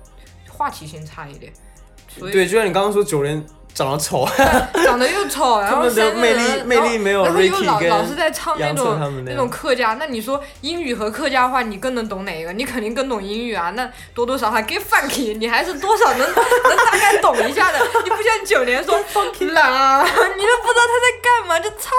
[0.47, 1.51] 话题性差一点，
[2.07, 3.43] 所以对，就像你刚刚说九连
[3.75, 4.25] 长得丑，
[4.85, 12.53] 长得又丑， 然后他们的魅力人魅力没有然后又 Ricky 老跟老是在唱那种他们那那种客家，那你说英语和客家话，你更能懂哪一个？
[12.53, 17.79] 你肯定更懂英语啊，那多多少少 get funky，你还是多少能 能大概懂一下的。
[18.05, 21.91] 你不像九连说 funky 啦，你都不知道他在干嘛，就操！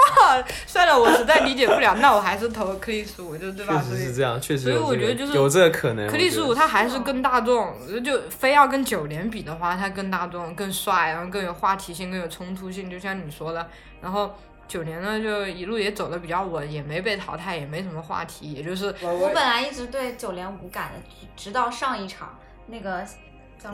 [0.65, 3.83] 算了，我实在理解不了，那我还是投克里斯伍，就对吧？
[3.87, 6.09] 确实是这样，确实所以我觉得就是有这个可能。
[6.09, 13.69] 克里斯伍我觉得他还是更大众，就非要跟九连比的话，他更大众、更帅，然后更有话题性、更有冲突性，就像你说的。
[14.01, 14.33] 然后
[14.67, 23.05] 九连呢，就一路也走的比较稳，也没被淘汰，也没什么话题，也就是我本来一直对九连无感的，直到上一场那个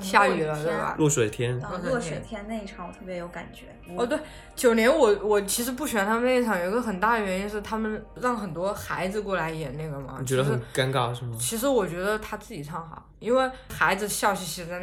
[0.02, 0.96] 下雨了，落对吧？
[0.98, 3.66] 落水天，啊落水天那一场，我特别有感觉。
[3.96, 4.18] 哦，对，
[4.56, 11.36] 九年我我其实不喜欢他们那一场，有一个很大的原因是他们让很多孩子过来演那个嘛，你觉得很尴尬是吗？
[11.40, 14.80] 其实我觉得他自己唱好，因为孩子笑嘻嘻的，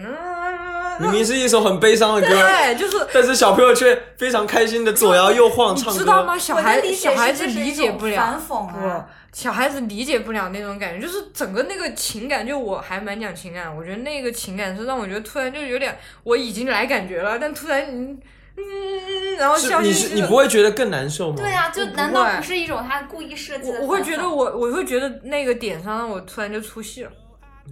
[1.01, 5.99] 明明是一首很悲伤的歌，对，就是但是小朋友却非常开心的左摇右晃你唱歌。
[5.99, 6.39] 知道吗？
[6.39, 18.21] 小孩小孩子理解不了反讽啊不，小孩子理解不了那种感觉，就是整个那个情感，就我还蛮讲情感，我觉得那个情感是让我觉得突然就有点，我已经来感觉了，但突然嗯
[18.57, 21.37] 嗯，然后是笑嘻嘻的你你不会觉得更难受吗？
[21.37, 27.11] 对啊，就难道不是一种他故意设计的我我会觉得我我会觉得那个点上让我突然就出戏了。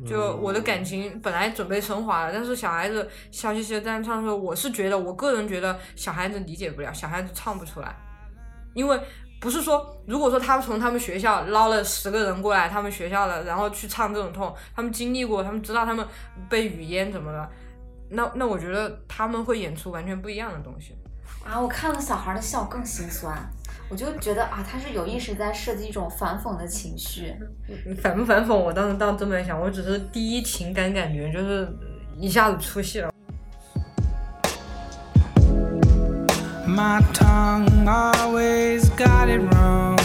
[0.06, 7.96] 就我的感情本来准备升华了，但是小孩子笑嘻嘻的在那唱的时候，我是觉得，我个人觉得小孩子理解不了，小孩子唱不出来，
[8.74, 9.00] 因为
[9.40, 16.04] 不是说，如果说他们从他们学校捞了十个人过来，他们学校的，然后去唱这种痛，他们经历过，他们知道他们
[16.48, 17.48] 被语言怎么了，
[18.10, 20.96] 那那我觉得他们会演出完全不一样的东西。
[21.44, 23.38] 啊，我看了小孩的笑更心酸，
[23.88, 27.32] 我就觉得啊，他是有意识在设计一种反讽的情绪。
[28.02, 31.68] 反不反讽，我当时倒真没想，我只是第一情感感觉就是
[32.18, 33.12] 一下子出戏了。
[36.78, 39.98] My tongue always got it wrong.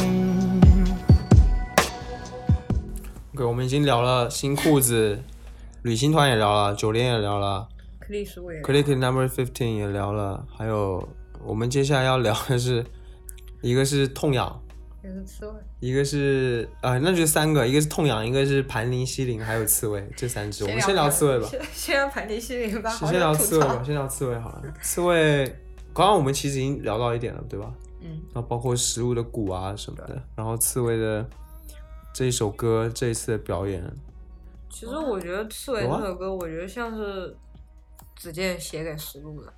[3.36, 5.20] OK，我们已经聊了新裤子，
[5.84, 7.68] 旅行团也聊了，九连也聊了
[8.10, 11.08] ，Click Number Fifteen 也聊了，还有
[11.46, 12.84] 我们接下来要聊的是，
[13.62, 14.60] 一个是痛痒，
[15.04, 20.64] 也是刺猬，一个是啊、那就三个，一个是痛痒，一个是盘尼西林，还有刺猬，这三只。
[20.64, 24.64] 我们先聊刺猬吧，先先聊盘尼西林吧，先聊刺猬吧，先聊刺猬好了。
[24.82, 25.56] 刺猬，
[25.94, 27.72] 刚刚我们其实已经聊到一点了，对吧？
[28.02, 28.22] 嗯。
[28.34, 31.26] 然后包括食物的鼓啊什么的，然后刺猬的
[32.14, 33.84] 这一首歌，这一次的表演，
[34.70, 37.36] 其实我觉得《刺猬》这首歌，我觉得像是
[38.16, 39.54] 子健写给石路的。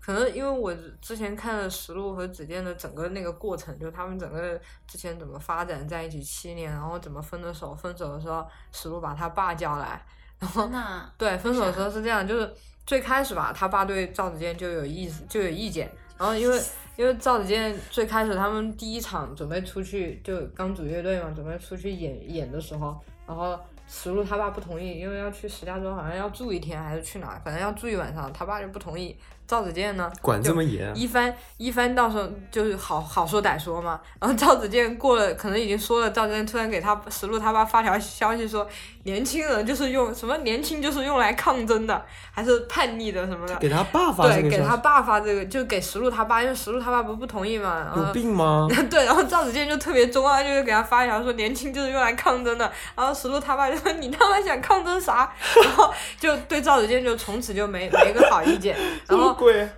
[0.00, 10.04] 可能因为我之前看了石路和子健的整个那个过程，就他们整个之前怎么发展在一起七年，然后怎么分的手，分手的时候石路把他爸叫来，
[10.40, 12.52] 然后真的啊，对，分手的时候是这样，就是
[12.84, 15.90] 最开始吧，他爸对赵子健就有意思，就有意见。
[16.18, 16.60] 然后因为
[16.96, 29.16] 因为赵子健最开始他们第一场准备出去，就刚组乐队嘛，准备出去演演的时候，然后石路他爸不同意，因为要去石家庄，好像要住一天还是去哪，反正要住一晚上，他爸就不同意。
[29.46, 38.66] 赵子健呢，管这么严啊，一帆一帆到时候就是好好说歹说嘛，然后赵子健过了，可能已经说了，赵子健突然给他石路他爸发条消息说，
[39.02, 44.12] 年轻人就是用什么年轻就是用来抗争的，还是叛逆的什么的，给他爸。
[44.12, 48.68] 发对，给他爸发这个，就给石路他爸，因为石路他爸不不同意嘛，然后有病吗？
[48.90, 55.32] 对，然后赵子健就特别中二，就是给他发一条说年轻就是用来抗争的，然后石路他爸就说你他妈想抗争啥？
[55.64, 58.76] 然后就对赵子健就从此就没没个好意见，
[59.06, 59.68] 然后贵，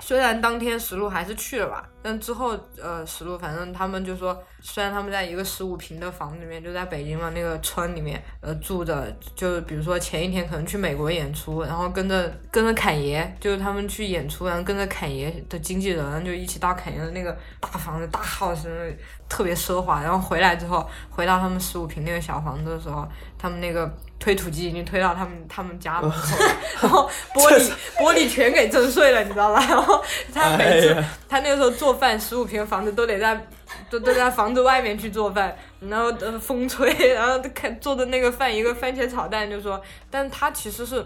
[0.00, 18.68] 虽然当天石路还是去了吧，但之后呃石路反正他们就说，虽然他们在一个十五平的房子里面，就在北京嘛那个村里面呃住着，就比如说前一天可能去美国演出，然后跟着跟着侃爷，就是他们去演出，然后跟着侃爷的经纪人就一起到侃爷的那个大房子大 house
[19.28, 23.04] 特别奢华，然后回来之后回到他们十五平那个小房子的时候，
[23.36, 29.60] 他们那个推土机已经推到他们他们家门口了，然后 玻璃玻璃全给震碎了，你知道吧？
[29.68, 30.00] 然后
[30.32, 33.48] 他每次、哎他那个时候做饭，十五平的房子都得在
[33.90, 39.80] 都都在房子外面去做饭，然后呃风吹，然后看做的那个饭一个番茄炒蛋，就说，
[40.10, 41.04] 但他其实是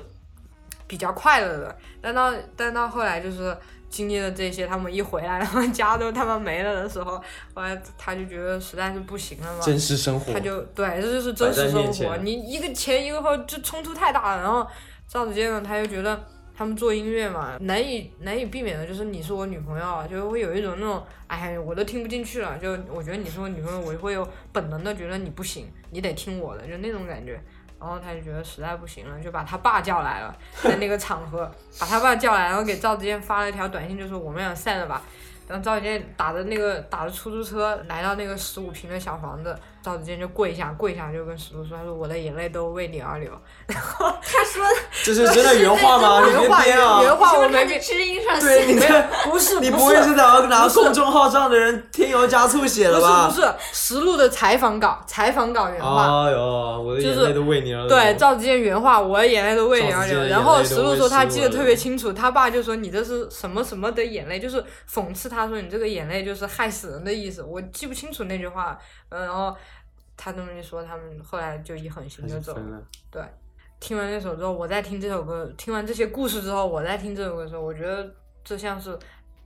[0.87, 3.57] 比较快乐的，但到但到后来就是
[3.89, 7.13] 经历了这些，他们一回来，然后家都他妈没了的时候，
[7.55, 12.17] 后来他就觉得实在是不行了嘛，真实生活他，就对，这就是真实生活。
[12.19, 14.43] 你一个前一个后，就冲突太大了。
[14.43, 14.67] 然后
[15.09, 16.25] 赵子健呢，他就觉得
[16.61, 22.59] 他们做音乐嘛，难以难以避免的就是你是我女朋友，就会有一种那种，哎，我都听不进去了。
[22.59, 27.43] 就我觉得你是我女朋友，我就会有本能的觉得你不行，你得听我的，就那种感觉。
[27.81, 35.01] 然后他就觉得实在不行了，就把他爸叫来了，在那个场合 把他爸叫来，然后给赵子健发了一条短信，就说我们俩散了吧。
[35.49, 43.31] 然后赵子健打着那个打着出租车来到那个十五平的小房子，赵子健就跪下跪下就跟石头说：“他说我的眼泪都为你而流。
[43.67, 44.65] 然后他说
[45.03, 46.21] 这是真的原话吗？
[46.27, 47.01] 你别原话编啊！
[47.03, 49.09] 原话我没知音上对你写的？
[49.25, 53.29] 这不是你不不会是拿拿不是公众号上的人添油加醋写不是了吧？
[53.29, 56.27] 不是实录的采访稿，采访稿原话。
[56.27, 57.89] 哎呦，我的就是眼泪都为你而流。
[57.89, 60.25] 对，赵子健原话，我的眼泪都为你而流。
[60.25, 64.63] 然后石路说他记得特别清楚，他爸就说你这是什么什么的眼泪，就是
[64.93, 67.43] 讽刺他说你这个眼泪就是害死人的意思。
[67.43, 68.79] 我记不清楚那句话，
[69.11, 69.57] 嗯，然后
[70.17, 72.83] 他这么一说，他们后来就一狠心就走了。
[73.11, 73.23] 对，
[73.79, 78.99] 听完这首之后，我在听这首歌，听完这些故事之后，我在听这首歌的时候，我觉得这像是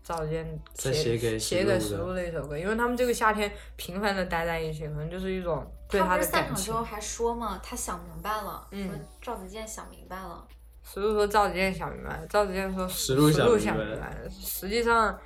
[0.03, 6.83] 赵子健在写给写给石路的一首歌，因为他们这个夏天频繁的待在一起，可能就是一种对他不的感情是散场之后。
[6.83, 10.47] 还说嘛，他想明白了，嗯说赵子健想明白了。
[10.83, 15.19] 石路说赵子健想明白，赵子健说石路想明白想明白，实际上，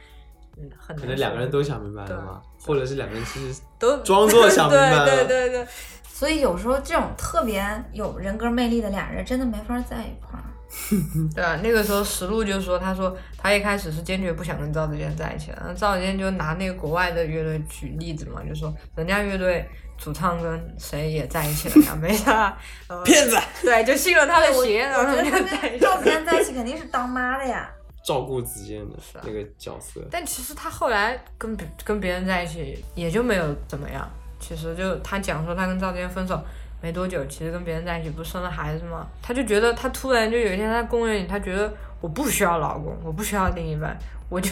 [0.61, 5.05] 嗯，很可能两个人都想明白了嘛，或者是两个人其实都装作想明白了。
[5.07, 5.67] 对对对对，
[6.09, 10.45] 所以有时候这种特别有人格魅力的俩人，真的没法在一块儿。
[11.35, 19.67] 对啊，那个时候石路就说，他说他一开始是坚决不想跟赵子健在一起的，然后赵子健就拿那个国外的乐队举例子嘛，就说人家乐队
[19.97, 22.55] 主唱跟谁也在一起了呀，没啥，
[22.89, 27.71] 呃骗子对，就信了他的邪，然后跟赵子健在一起肯定是当妈的呀。
[28.09, 30.01] 照顾子健的啊那个角色。
[30.11, 34.09] 但其实他后来跟别跟别人在一起也就没有怎么样。
[34.41, 36.41] 其实就他讲说他跟赵子健分手
[36.81, 39.07] 没多久，其实跟别人在一起不是生了孩子吗？
[39.21, 43.95] 他就觉得他突然就有一天在公园里，他觉得我不需要老公，我不需要另一半，
[44.31, 44.51] 我就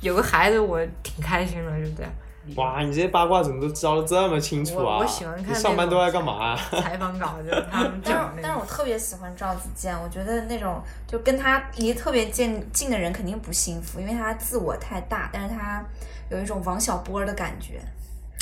[0.00, 2.10] 有个孩子，我挺开心的，就这样。
[2.54, 4.96] 哇，你这些八卦怎么都知道的这么清楚啊？
[4.96, 6.56] 我我喜欢看你上班都在干嘛啊？
[6.70, 8.66] 采访稿就是他们 但讲那个是但是我。
[8.66, 15.82] 特别喜欢赵子健，我觉得那种就跟他离特别近近的人肯定不幸福，因为他自我太大，但是他
[16.30, 17.80] 有一种王小波的感觉。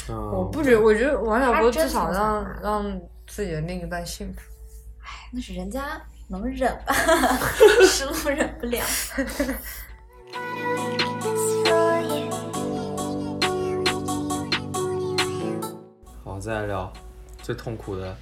[0.08, 4.40] 我我不觉，我觉得王小波至少让让自己的另一半幸福。
[5.02, 6.92] 哎那是人家能忍吧，
[7.86, 8.82] 石路忍不了。
[16.44, 16.92] 好，再来聊
[17.42, 18.14] 最痛苦的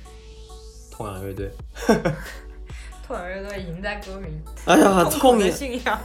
[0.92, 1.50] 痛仰乐队。
[3.04, 4.30] 痛仰乐队赢在歌名，
[4.64, 5.98] 哎呀，痛仰信仰。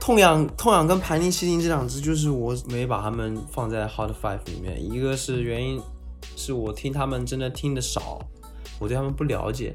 [0.00, 4.82] 痛仰痛仰跟盘尼西林这两支，就是我没把他们放在 Hot Five 里面。
[4.82, 5.78] 一个是原因
[6.34, 8.18] 是我听他们真的听的少，
[8.78, 9.74] 我对他们不了解。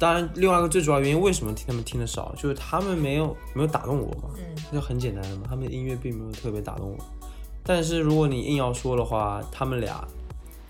[0.00, 4.30] 当然，另外一个最主要原因，为什么听他们听的少，就是他们没有没有打动我嘛。
[4.38, 7.04] 嗯，就很简单的嘛，他们的音乐并没有特别打动我。
[7.62, 10.02] 但是如果你硬要说的话，他们俩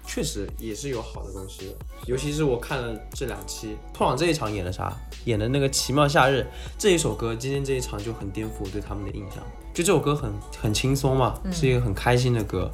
[0.07, 1.73] 确实也是有好的东西的。
[2.07, 4.97] 尤其是我看了这两期，痛仰这一场演了啥？
[5.25, 6.41] 演的那个《奇妙夏日》
[6.77, 9.38] 这一首歌，今天这一场就很颠覆我对他们的印象。
[9.73, 12.71] 就这首歌很很轻松嘛，是一个很开心的歌。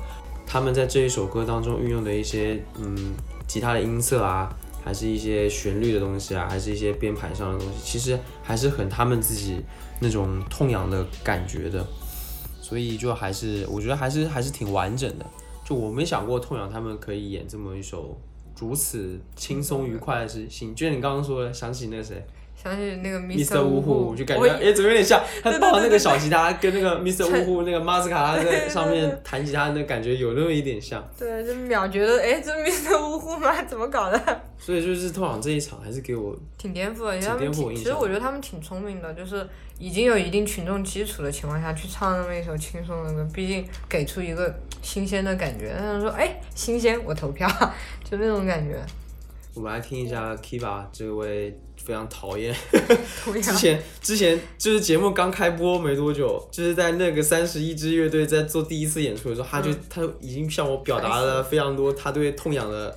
[0.46, 3.14] 他们在这一首歌当中运用的一些嗯
[3.46, 4.50] 吉他的音色啊，
[4.82, 9.60] 还是一些旋律的东西啊，还是一些编排上的东西，其实还是很他们自己
[10.00, 11.86] 那种痛痒的感觉的。
[12.62, 15.26] 所以就还是我觉得还是还是挺完整的。
[15.68, 18.18] 就我没想过痛仰他们可以演这么一首
[18.58, 20.74] 如此轻松愉快的事情。
[20.74, 22.26] 就像你刚刚说的，想起那个谁
[22.60, 23.62] 想起那个 Mr.
[23.62, 27.28] 呜呜呼，就感觉哎怎么有点像他抱那对对个小吉他跟那个 Mr.
[27.28, 31.02] 陈呜呼那个马斯卡在上面弹吉他那感觉有那么一点像。
[31.16, 32.98] 对，就秒觉得，哎，这 Mr.
[32.98, 33.62] 呜呼吗？
[33.62, 34.40] 怎么搞的？
[34.58, 39.46] 所以就是通常这一场还是给我挺颠覆的，挺颠覆其实我觉得他们挺聪明的，就是
[39.78, 44.52] 已经有一定群众基础的情况下去唱那么一首轻松的歌，毕竟给出一个
[44.82, 45.72] 新鲜的感觉。
[45.78, 47.48] 他们说，哎，新鲜，我投票，
[48.04, 48.76] 就那种感觉。
[49.54, 51.56] 我们来听一下 Kiba 这位
[51.88, 52.54] 非常讨厌。
[53.24, 62.94] 之前之前就是节目刚开播没多久，就是在那个三十一支乐队在做第一次演出的时候，他就、嗯他已经向我表达了非常多他对痛痒的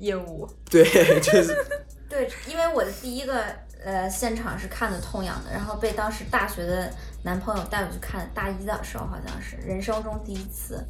[0.00, 0.84] 厌恶，对，
[1.20, 1.56] 就是
[2.06, 3.42] 对，因为我的第一个
[3.82, 10.86] 呃现场是看的痛痒的，然后被当时大学的男朋友带我去看，大一的时候好像是人生中第一次。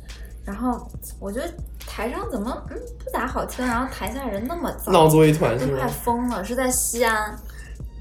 [0.49, 0.91] 然后
[1.21, 1.53] 我觉得
[1.87, 5.87] 台上怎么嗯不咋好听，然后台下人那么糟，闹作一团是都快？
[5.87, 7.39] 疯了，是在西安。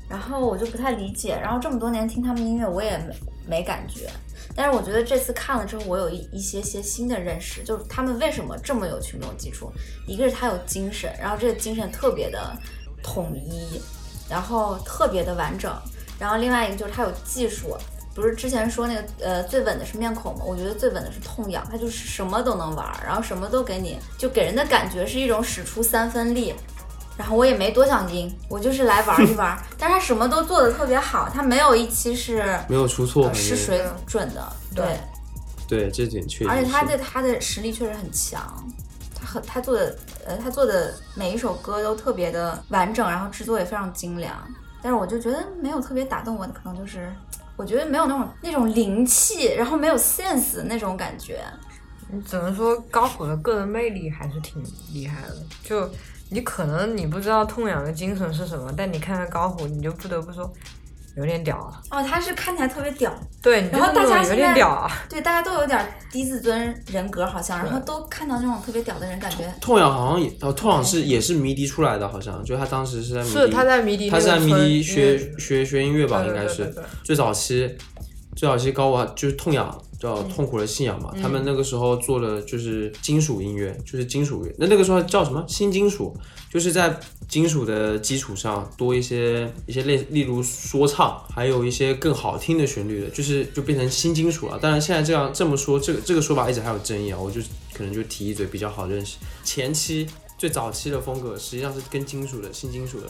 [0.08, 4.10] 然后我就不太理解，然后这么多年听他们音乐，我也没没感觉。
[4.56, 9.70] 但是我觉得这次看了之后，我有一一些些新的认识，就是他们为什么这么有群众基础。
[10.08, 12.58] 一个是他有精神，然后这个精神特别的
[13.04, 13.82] 统一，
[14.30, 15.70] 然后特别的完整，
[16.18, 17.76] 然后另外一个就是他有技术。
[18.18, 20.42] 不是之前说那个呃最稳的是面孔吗？
[20.44, 26.56] 我觉得最稳的是痛痒，他就是什么都能玩儿，然后什么都给你，就给人的感觉是一种使出三分力。
[27.16, 29.56] 然后我也没多想赢，我就是来玩一玩。
[29.78, 34.98] 但是他什么都做的特别好，他没有一期是没有出错，呃是水准的，对
[35.68, 35.92] 对。
[35.92, 36.50] 这点确实。
[36.50, 38.68] 而且他的他的实力确实很强，
[39.14, 39.96] 他很他做的
[40.26, 44.36] 呃他做的每一首歌都特别的完整，然后制作也非常精良。
[44.82, 47.12] 但是我就觉得没有特别打动我的，可能就是
[47.58, 51.44] 我觉得没有那种那种灵气，然后没有 sense 的那种感觉。
[52.10, 55.36] 你只能说高虎的个人魅力还是挺厉害的。
[55.64, 55.90] 就
[56.30, 60.50] 你可能你不知道痛痒的精神是什么，但你看看高虎，你就不得不说
[61.18, 61.82] 有点屌啊。
[61.92, 64.92] 哦，他是看起来特别屌，对，然后大家有家现在点屌啊。
[65.10, 65.80] 对，大家都有点
[66.12, 77.76] 低自尊人格好像，然后都看到那种特别屌的人，感觉痛痒好像也哦，痛痒是也是迷笛出来的，好像就他当时是在迷笛，是他在迷笛他是在迷笛学学学音乐吧，应该是最早期
[78.38, 86.16] 最早期高啊，就是痛痒叫痛苦的信仰嘛，他们那个时候做的就是金属音乐，就是金属乐，那那个时候叫什么新金属，
[86.54, 94.60] 就是在金属的基础上多一些一些类，例如说唱，还有一些更好听的旋律的，就是就变成新金属了。
[94.60, 97.42] 当然现在这样这么说，这个这个说法一直还有争议啊，我就
[97.74, 99.18] 可能就提一嘴比较好认识。
[99.44, 100.06] 前期
[100.38, 103.08] 最早期的风格实际上是跟金属的新金属的。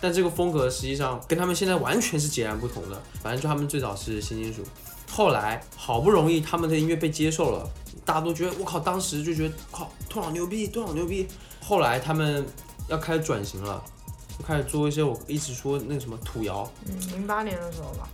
[0.00, 3.00] 但这个风格实际上跟他们现在完全是截然不同的。
[3.22, 4.62] 反正就他们最早是新金属，
[5.10, 7.68] 后来好不容易他们的音乐被接受了，
[8.04, 11.28] 大家都觉得我靠，当时就觉得靠，多少牛逼，多少牛逼。
[11.60, 12.46] 后来他们
[12.88, 13.82] 要开始转型了，
[14.38, 16.70] 就开始做一些我一直说那个什么土窑。
[16.86, 18.08] 嗯，零八年的时候吧。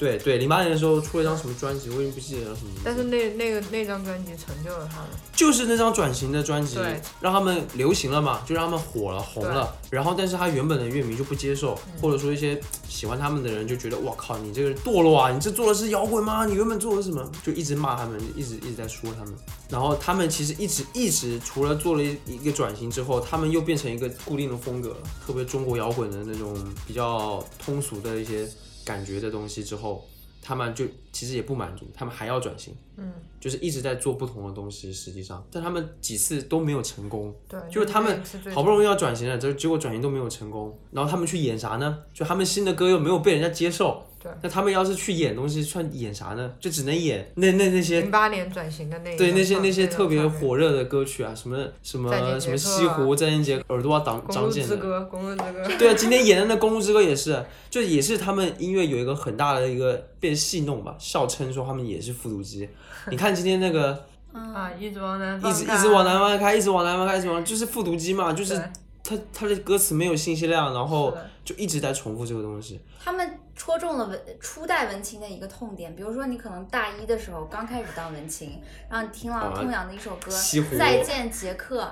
[0.00, 2.70] 对对，零八年的时候出了一张什么专辑，我已经不记得了什么。
[2.82, 5.10] 但是那那个那张专辑成就了他们。
[5.36, 6.78] 就是那张转型的专辑，
[7.20, 9.76] 让他们流行了嘛，就让他们火了、红了。
[9.90, 16.46] 然后，但是他原本的乐迷就不接受，或者说一些喜欢他们的人就觉得，哇靠，你这个堕落啊，你这做的是摇滚吗？
[16.46, 17.30] 你原本做的是什么？
[17.44, 19.34] 就一直骂他们，一直一直在说他们。
[19.68, 24.96] 然后他们其实一直一直除了做了一一个转型之后，他们又变成一个固定的风格，
[25.26, 28.48] 特别中国摇滚的那种比较通俗的一些
[28.84, 30.08] 感觉的东西之后，
[30.42, 32.74] 他们就其实也不满足，他们还要转型。
[32.96, 37.34] 嗯，就是一直在做不同的东西，实际上，但他们几次都没有成功。
[37.46, 38.22] 对，就是他们
[38.54, 38.70] 好不。
[38.70, 41.98] 容易要转型了，结结果转型都没有成功，然后他们去演啥呢？
[42.14, 44.02] 就他们新的歌又没有被人家接受。
[44.22, 46.52] 对那他们要是去演东西，算演啥呢？
[46.60, 50.20] 就只能演那那那些零八年转型的那对那些那些特别。
[50.28, 54.76] 火热的歌曲啊，什么什么什么西湖、再见杰耳朵啊长公长茧的。
[54.76, 55.76] 路之歌，公路之歌。
[55.78, 62.68] 对啊，今天演的那《公路之歌》也是，就也是他们音乐有一个很大的一个被戏弄吧，笑称说他们也是复读机。
[63.10, 68.64] 你看今天那个啊，一直往南方一直一直往南方开，一直往南方开，一直往就是复读机嘛，就是对
[69.02, 72.80] 他他的歌词没有信息量，然后就一直在重复这个东西。
[73.02, 80.30] 他们戳中了文初代文青的一个痛点，比如说你可能大一的时候刚开始当文青，然后你听了啊痛痒的一首歌
[80.78, 81.82] 再见杰克》，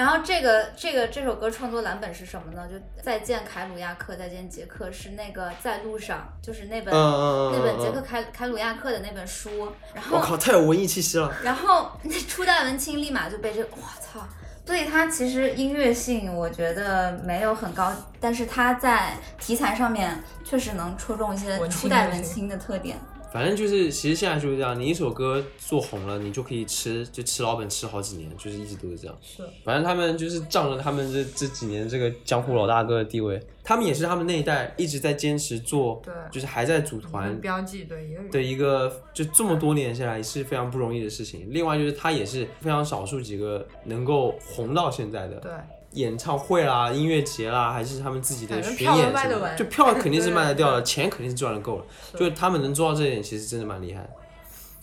[0.00, 2.66] 然后这个这个这首歌创作蓝本是什么呢？
[2.66, 11.30] 就再见凯鲁亚克，再见杰克是那个在路上，就是那本、那本嗯杰克凯凯鲁亚克的那本书，然后我靠，太有文艺气息了。
[11.44, 14.26] 然后那初代文青立马就被这，我操！
[14.64, 22.98] 所以它其实音乐性我觉得没有很高，但是它在题材上面确实能戳中一些初代文青文青的特点。
[23.32, 29.16] 反正就是，其实现在就是这样，你一首歌做红了，你就可以吃，就吃老本吃好几年，就是一直都是这样。
[29.22, 29.44] 是。
[29.64, 41.46] 反正他们就是仗着他们这这几年这个江湖老大哥的地位，他们也是他们那一代一直在坚持做，对就是还在组团标记对一个的一个，就这么多年下来是非常不容易的事情。
[41.50, 45.52] 另外就是他也是非常少数几个能够红到现在的，对
[45.92, 51.84] 演唱会啦、音乐节啦，还是他们自己的巡演什么就票肯定是卖得掉的， 钱肯定是赚的够了。
[52.12, 54.10] 就是他们能做到这一点，其实真的蛮厉害的。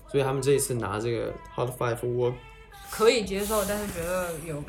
[0.09, 2.33] 所以他们这一次拿这个 Hot Five，我
[2.89, 4.63] 可以接受，但是觉得有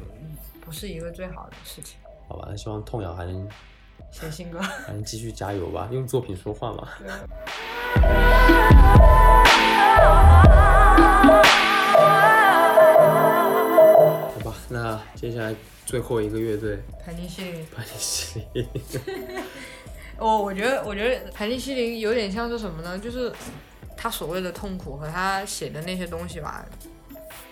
[0.65, 1.97] 不是一个最好的事情。
[2.29, 3.49] 好吧，希望痛痒还能
[4.11, 6.89] 写新歌，还能继续加油吧，用作品说话嘛。
[14.35, 15.55] 好吧，那接下来
[15.89, 17.67] 最后一个乐队盘尼西林。
[17.75, 18.69] 盘尼西林，
[20.21, 22.99] 哦，我觉得，我觉得盘尼西林有点像是什么呢？
[22.99, 23.33] 就是
[23.97, 26.63] 他所谓的痛苦和他写的那些东西吧，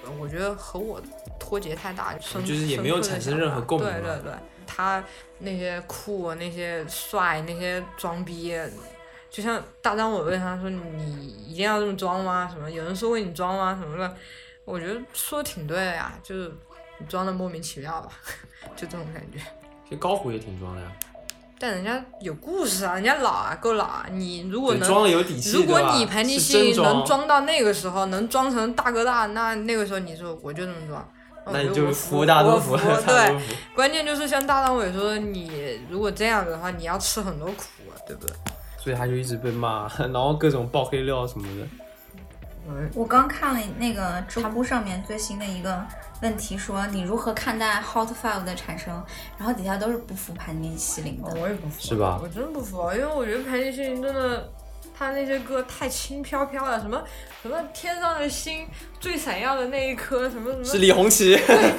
[0.04, 1.00] 呃我觉得和我
[1.38, 4.32] 脱节太大，深就是也没有产生任何共鸣对对对，
[4.66, 5.02] 他
[5.38, 8.54] 那些酷，那些帅，那些装逼，
[9.30, 12.46] 就像大张伟问他说你一定要这么装吗？
[12.52, 13.78] 什么有人说过你装吗？
[13.80, 14.14] 什么的，
[14.66, 16.52] 我觉得说的挺对的呀，就是
[16.98, 18.10] 你装的莫名其妙吧，
[18.76, 19.38] 就这种感觉。
[19.84, 20.88] 其实高虎也挺装的呀，
[21.58, 24.06] 但人家有故事啊，人家老啊，够老啊。
[24.10, 31.08] 你如果能装的有底气，如果你盘尼西林能装到那个时候，能装成大哥大，那那个时候你说我就这么装，
[31.46, 33.40] 那你就服大多服，我服对。
[33.74, 38.36] 关键就是像大张伟说的，你如果这样子的话，你要吃很多苦啊，对不对？
[38.78, 41.66] 所以他就一直被骂，然后各种爆黑料什么的。
[42.94, 45.84] 我刚看了那个知乎上面最新的一个
[46.22, 49.02] 问题，说你如何看待 Hot Five 的产生，
[49.38, 51.34] 然后底下都是不服盘尼西林的。
[51.40, 54.50] 我也不服，是吧我真不服，因为我觉得盘尼西林真的，
[54.96, 57.02] 他那些歌太轻飘飘了，什么
[57.42, 58.66] 什么天上的星
[58.98, 61.38] 最闪耀的那一颗，什么什么，是李红旗，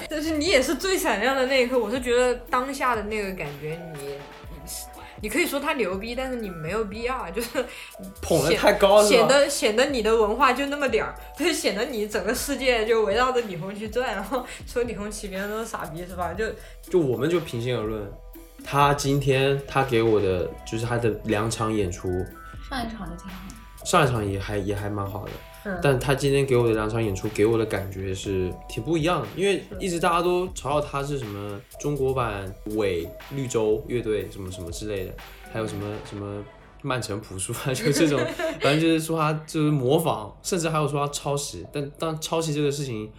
[0.09, 1.77] 但是你也是最闪亮的那一颗。
[1.77, 4.15] 我是觉得当下的那个感觉你，
[5.22, 7.65] 你你可以说他牛逼，但是你没有必要，啊就是
[8.22, 16.34] 捧得太高了显得显得你的文化就那么点儿，就显得你整个世界就围绕着李红旗转，然后说李红旗别人都是傻逼是吧？
[16.34, 16.45] 就
[16.89, 18.09] 就我们就平心而论，
[18.63, 22.07] 他今天他给我的就是他的两场演出，
[22.70, 25.32] 上一场就挺好，上一场也还也还蛮好的，
[25.66, 35.14] 嗯但他今天给我的两场演出给我的感觉是挺不一样的，因为一直大家都嘲笑他是什么中国版伪绿洲乐队什么什么之类的，
[35.51, 36.43] 还有什么什么
[36.82, 38.20] 曼城朴树啊，就这种，
[38.62, 43.12] 反正就是说他就是模仿，甚至还有说他抄袭，但当抄袭这个事情。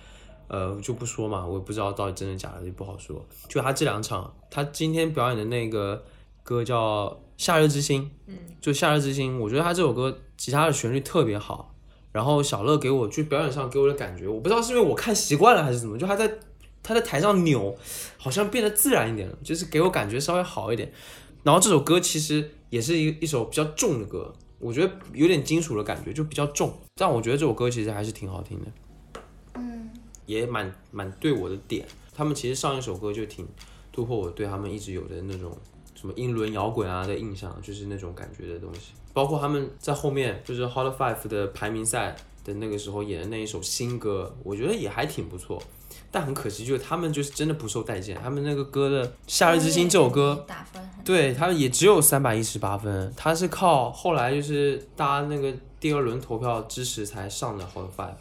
[0.51, 3.23] 呃，就不说嘛，我也不知道到底真的假的，也不好说。
[3.51, 6.03] 就他这两场，他今天表演的那个
[6.43, 11.75] 歌叫《夏日之星》，嗯，就《夏日之星》，我觉得他这首歌吉他的旋律特别好，
[12.13, 16.39] 然后小乐给我就表演上给我的感觉，我不知道是因为我看习惯了还是怎么，就他在
[16.83, 17.77] 他在台上扭，
[18.17, 20.91] 好像变得自然一点了，就是给我感觉稍微好一点。
[21.43, 28.67] 然后这首歌其实也是一一首比较重的歌，我觉得有点金属的感觉，就比较重，但我觉得这首歌其实还是挺好听的。
[29.55, 29.91] 嗯，
[30.27, 31.87] 也蛮蛮对我的点。
[32.15, 33.47] 他们其实上一首歌就挺
[33.93, 35.57] 突破我对他们一直有的那种
[35.95, 38.93] 什么英伦摇滚啊的印象，就是那种感觉的东西。
[39.19, 42.15] 包括他们在后面就是 Hot Five 的排名赛
[42.45, 45.61] 的那个时候演的那一首新歌，我觉得也还挺不错。
[46.13, 48.17] 但很可惜，就是他们就是真的不受待见。
[48.23, 58.15] 他们那个歌的《夏日之星》这首歌，打分对他也只有三百一十八分，他是靠后来就是大家那个第二轮投票支持才上的 Hot Five，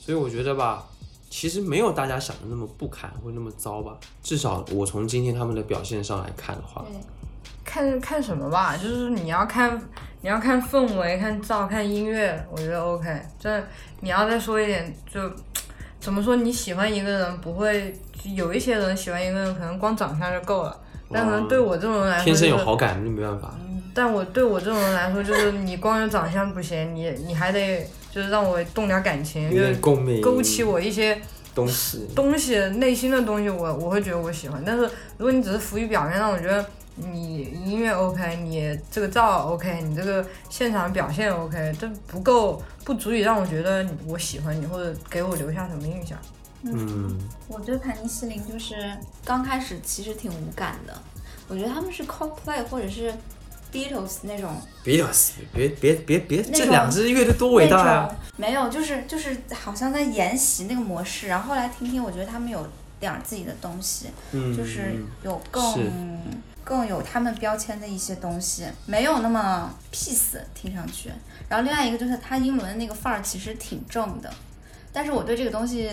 [0.00, 0.86] 所以我觉得吧，
[1.28, 6.96] 其实没有大家想的那么不堪或那么糟吧，至少我从今天他们的表现上来看的话，对，
[7.66, 9.78] 看看什么吧，就是你要看
[10.22, 13.20] 你要看氛围、看照、看音乐，我觉得 OK。
[13.38, 13.62] 这
[14.00, 15.20] 你要再说一点，就
[16.00, 16.36] 怎么说？
[16.36, 17.92] 你喜欢一个人不会，
[18.34, 20.80] 有一些人喜欢一个人可能光长相就够了，
[21.12, 23.54] 但可能对我这种人来说、天生有好感就没办法。
[23.92, 29.80] 但我对我这种人来说，就是你光有长相不行，你你还得就是让我动点感情，有就
[30.22, 31.18] 勾起我一些
[31.54, 32.06] 东西。
[32.14, 34.62] 东西内心的东西我，我会觉得我喜欢。
[34.66, 34.82] 但是
[35.16, 36.64] 如果你只是浮于表面，让我觉得
[36.96, 46.18] 你音乐 OK，你这个照 OK，你这个现场表现 OK，这不够，不足以让我觉得我喜欢你或者给我留下什么印象。
[46.62, 47.18] 嗯，
[47.48, 48.74] 我对盘尼西林就是
[49.24, 50.94] 刚开始其实挺无感的，
[51.48, 53.12] 我觉得他们是 Coldplay 或者是
[53.70, 54.50] Beatles 那种
[54.82, 55.04] 别
[55.52, 58.06] 别别别别，这两支乐队多伟大那呀！
[58.08, 58.16] 种。
[58.38, 62.66] 没有，就是就是好像在沿袭那个模式，然后后来听听，我觉得他们有
[62.98, 65.62] 点儿自己的东西，嗯，就是有更
[66.66, 71.12] 更有他们标签的一些东西，没有那么 peace 听上去。
[71.48, 74.28] 然后另外一个就是他英伦的那个范儿其实挺正的，
[74.92, 75.88] 但是我对这个东西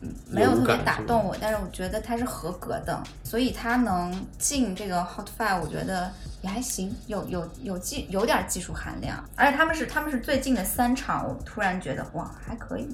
[0.00, 6.12] 嗯没有有特别打动我，但是我觉得它是合格的，所以它能进这个 Hot Five，我觉得
[6.42, 12.88] 也还行，有有有技有点技术含量，而且他们是他们是最近的三场，我突然觉得哇还可以，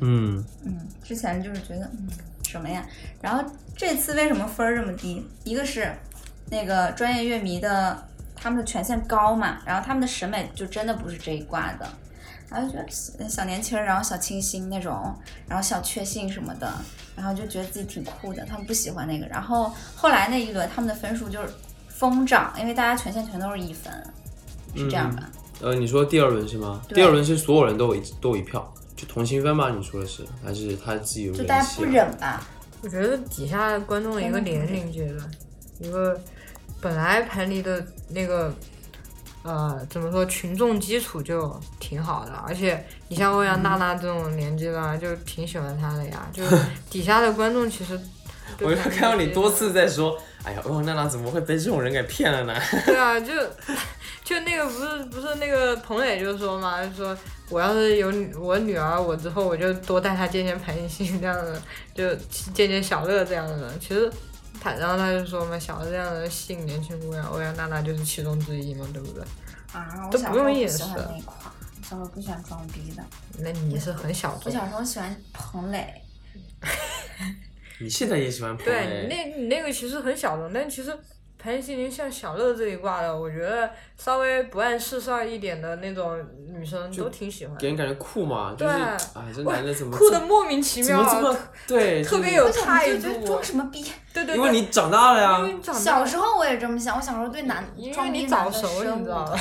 [0.00, 2.06] 嗯，嗯，之前就是觉得嗯
[2.46, 2.84] 什么呀，
[3.22, 3.42] 然后
[3.74, 5.26] 这次为什么分儿这么低？
[5.42, 5.90] 一个是
[6.50, 11.88] 那个专业乐迷的他们的权限高嘛，然后他们的审美就真的不是这一挂的，
[12.48, 15.14] 然后就觉得小小年轻儿，然后小清新那种，
[15.48, 16.72] 然后小确幸什么的，
[17.16, 21.48] 然后就觉得自己挺酷的，他们不喜欢那个，然后后来那一轮他们的分数就是
[21.88, 23.92] 疯涨，因为大家权限全都是一分，
[24.74, 25.28] 是这样吧？
[25.62, 26.82] 呃，你说第二轮是吗？
[26.88, 29.70] 第二轮是所有人都有一都有一票，就同心分吧？
[29.70, 31.84] 你说的是，还是他自己有就大家不？
[31.84, 32.46] 忍吧？
[32.82, 35.30] 我觉得底下观众的一个年龄阶段，
[35.80, 36.20] 一个
[36.86, 38.54] 本来盘尼的那个
[39.42, 46.28] 呃怎么说群众基础就挺好的，而且你像欧阳娜娜这种年纪了，就挺喜欢她的呀。
[46.32, 46.56] 就是
[46.88, 47.98] 底下的观众其实
[48.62, 52.54] 我就看到你多次在说，哎呀，欧阳娜娜怎么会被这种人给骗了呢？
[52.86, 53.32] 对啊，就
[54.22, 57.18] 就那个不是不是那个彭磊就说嘛，就说
[57.50, 61.60] 我要是有我女儿，我之后我就多带她见见潘星这样的，
[61.92, 62.14] 就
[62.54, 63.80] 见见小乐这样的人。
[63.80, 64.08] 其实
[64.66, 69.22] 他然后他就说嘛，小乐这样的吸引年轻姑娘，欧阳娜娜就是其中之一嘛，对不对？
[69.72, 71.52] 啊，都我小时候不用掩不喜欢饰那一块儿，
[71.82, 73.04] 小时候不喜欢装逼的。
[73.38, 76.02] 那你是很小众，我小时候喜欢彭磊，
[77.78, 79.06] 你现在也喜欢彭对磊？
[79.06, 80.96] 对那你那个其实很小众，但其实
[81.38, 86.18] 潘西林像小乐这一挂的，我觉得稍微不谙世事一点的那种
[86.52, 87.60] 女生都挺喜欢的。
[87.60, 88.82] 给人感觉酷嘛，就是对
[89.14, 93.82] 哎，这男的怎么酷的莫名其妙啊，怎么这么对， 特别有态度装什么逼？
[94.12, 95.38] 对对对，因为你长大了呀。
[95.40, 99.38] 因为，你长大小时候我也这么想，我小时候对男因为装逼你早男的熟深你知道 吧。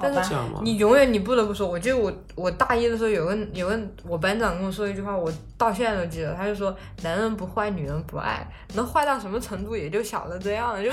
[0.00, 0.34] 但是？
[0.62, 10.90] 你永远你不得不说，我记得我我大一的时候有个有个我班长跟我说一句话，我到现在都记得，他就说男人不坏，女人不爱，能坏到什么程度，也就小的这样了，就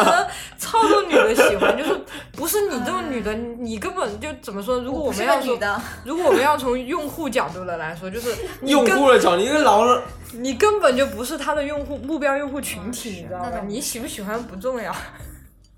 [0.58, 1.98] 操纵女的喜欢，就是
[2.32, 4.78] 不是你这种女的，你根本就怎么说？
[4.80, 5.58] 如果我们要说，
[6.04, 10.02] 如果我们要从用户角度的来说，就是用户的角，你一个老了，
[10.32, 14.94] 你根本就不是他的用户目标用户群体，你知道吗你喜不喜欢不重要。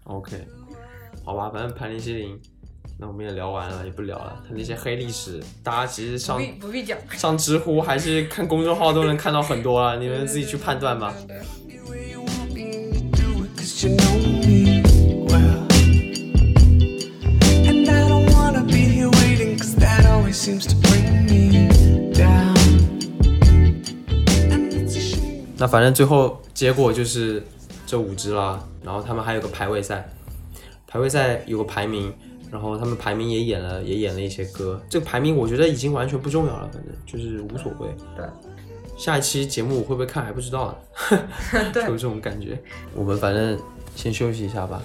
[0.05, 0.47] OK，
[1.25, 2.39] 好吧，反正盘尼西林，
[2.99, 4.43] 那我们也聊完了，也不聊了。
[4.47, 11.15] 他那些黑历史，大家其实不上必不必讲，上知乎还是看公众号都能看到很多啊，你们自己去判断吧。
[11.27, 11.37] 对。
[13.83, 14.32] 对对
[25.57, 27.41] 那反正最后结果就是
[27.87, 30.05] 这五支啦，然后他们还有个排位赛，
[30.89, 32.13] 排位赛有个排名，
[32.51, 34.83] 然后他们排名也演了，也演了一些歌。
[34.89, 37.87] 这个排名我觉得已经完全不重要了，反正就是无所谓。
[38.17, 38.27] 对，
[38.97, 40.77] 下一期节目我会不会看还不知道
[41.13, 42.59] 呢，就有这种感觉。
[42.97, 43.57] 我们反正
[43.95, 44.83] 先休息一下吧。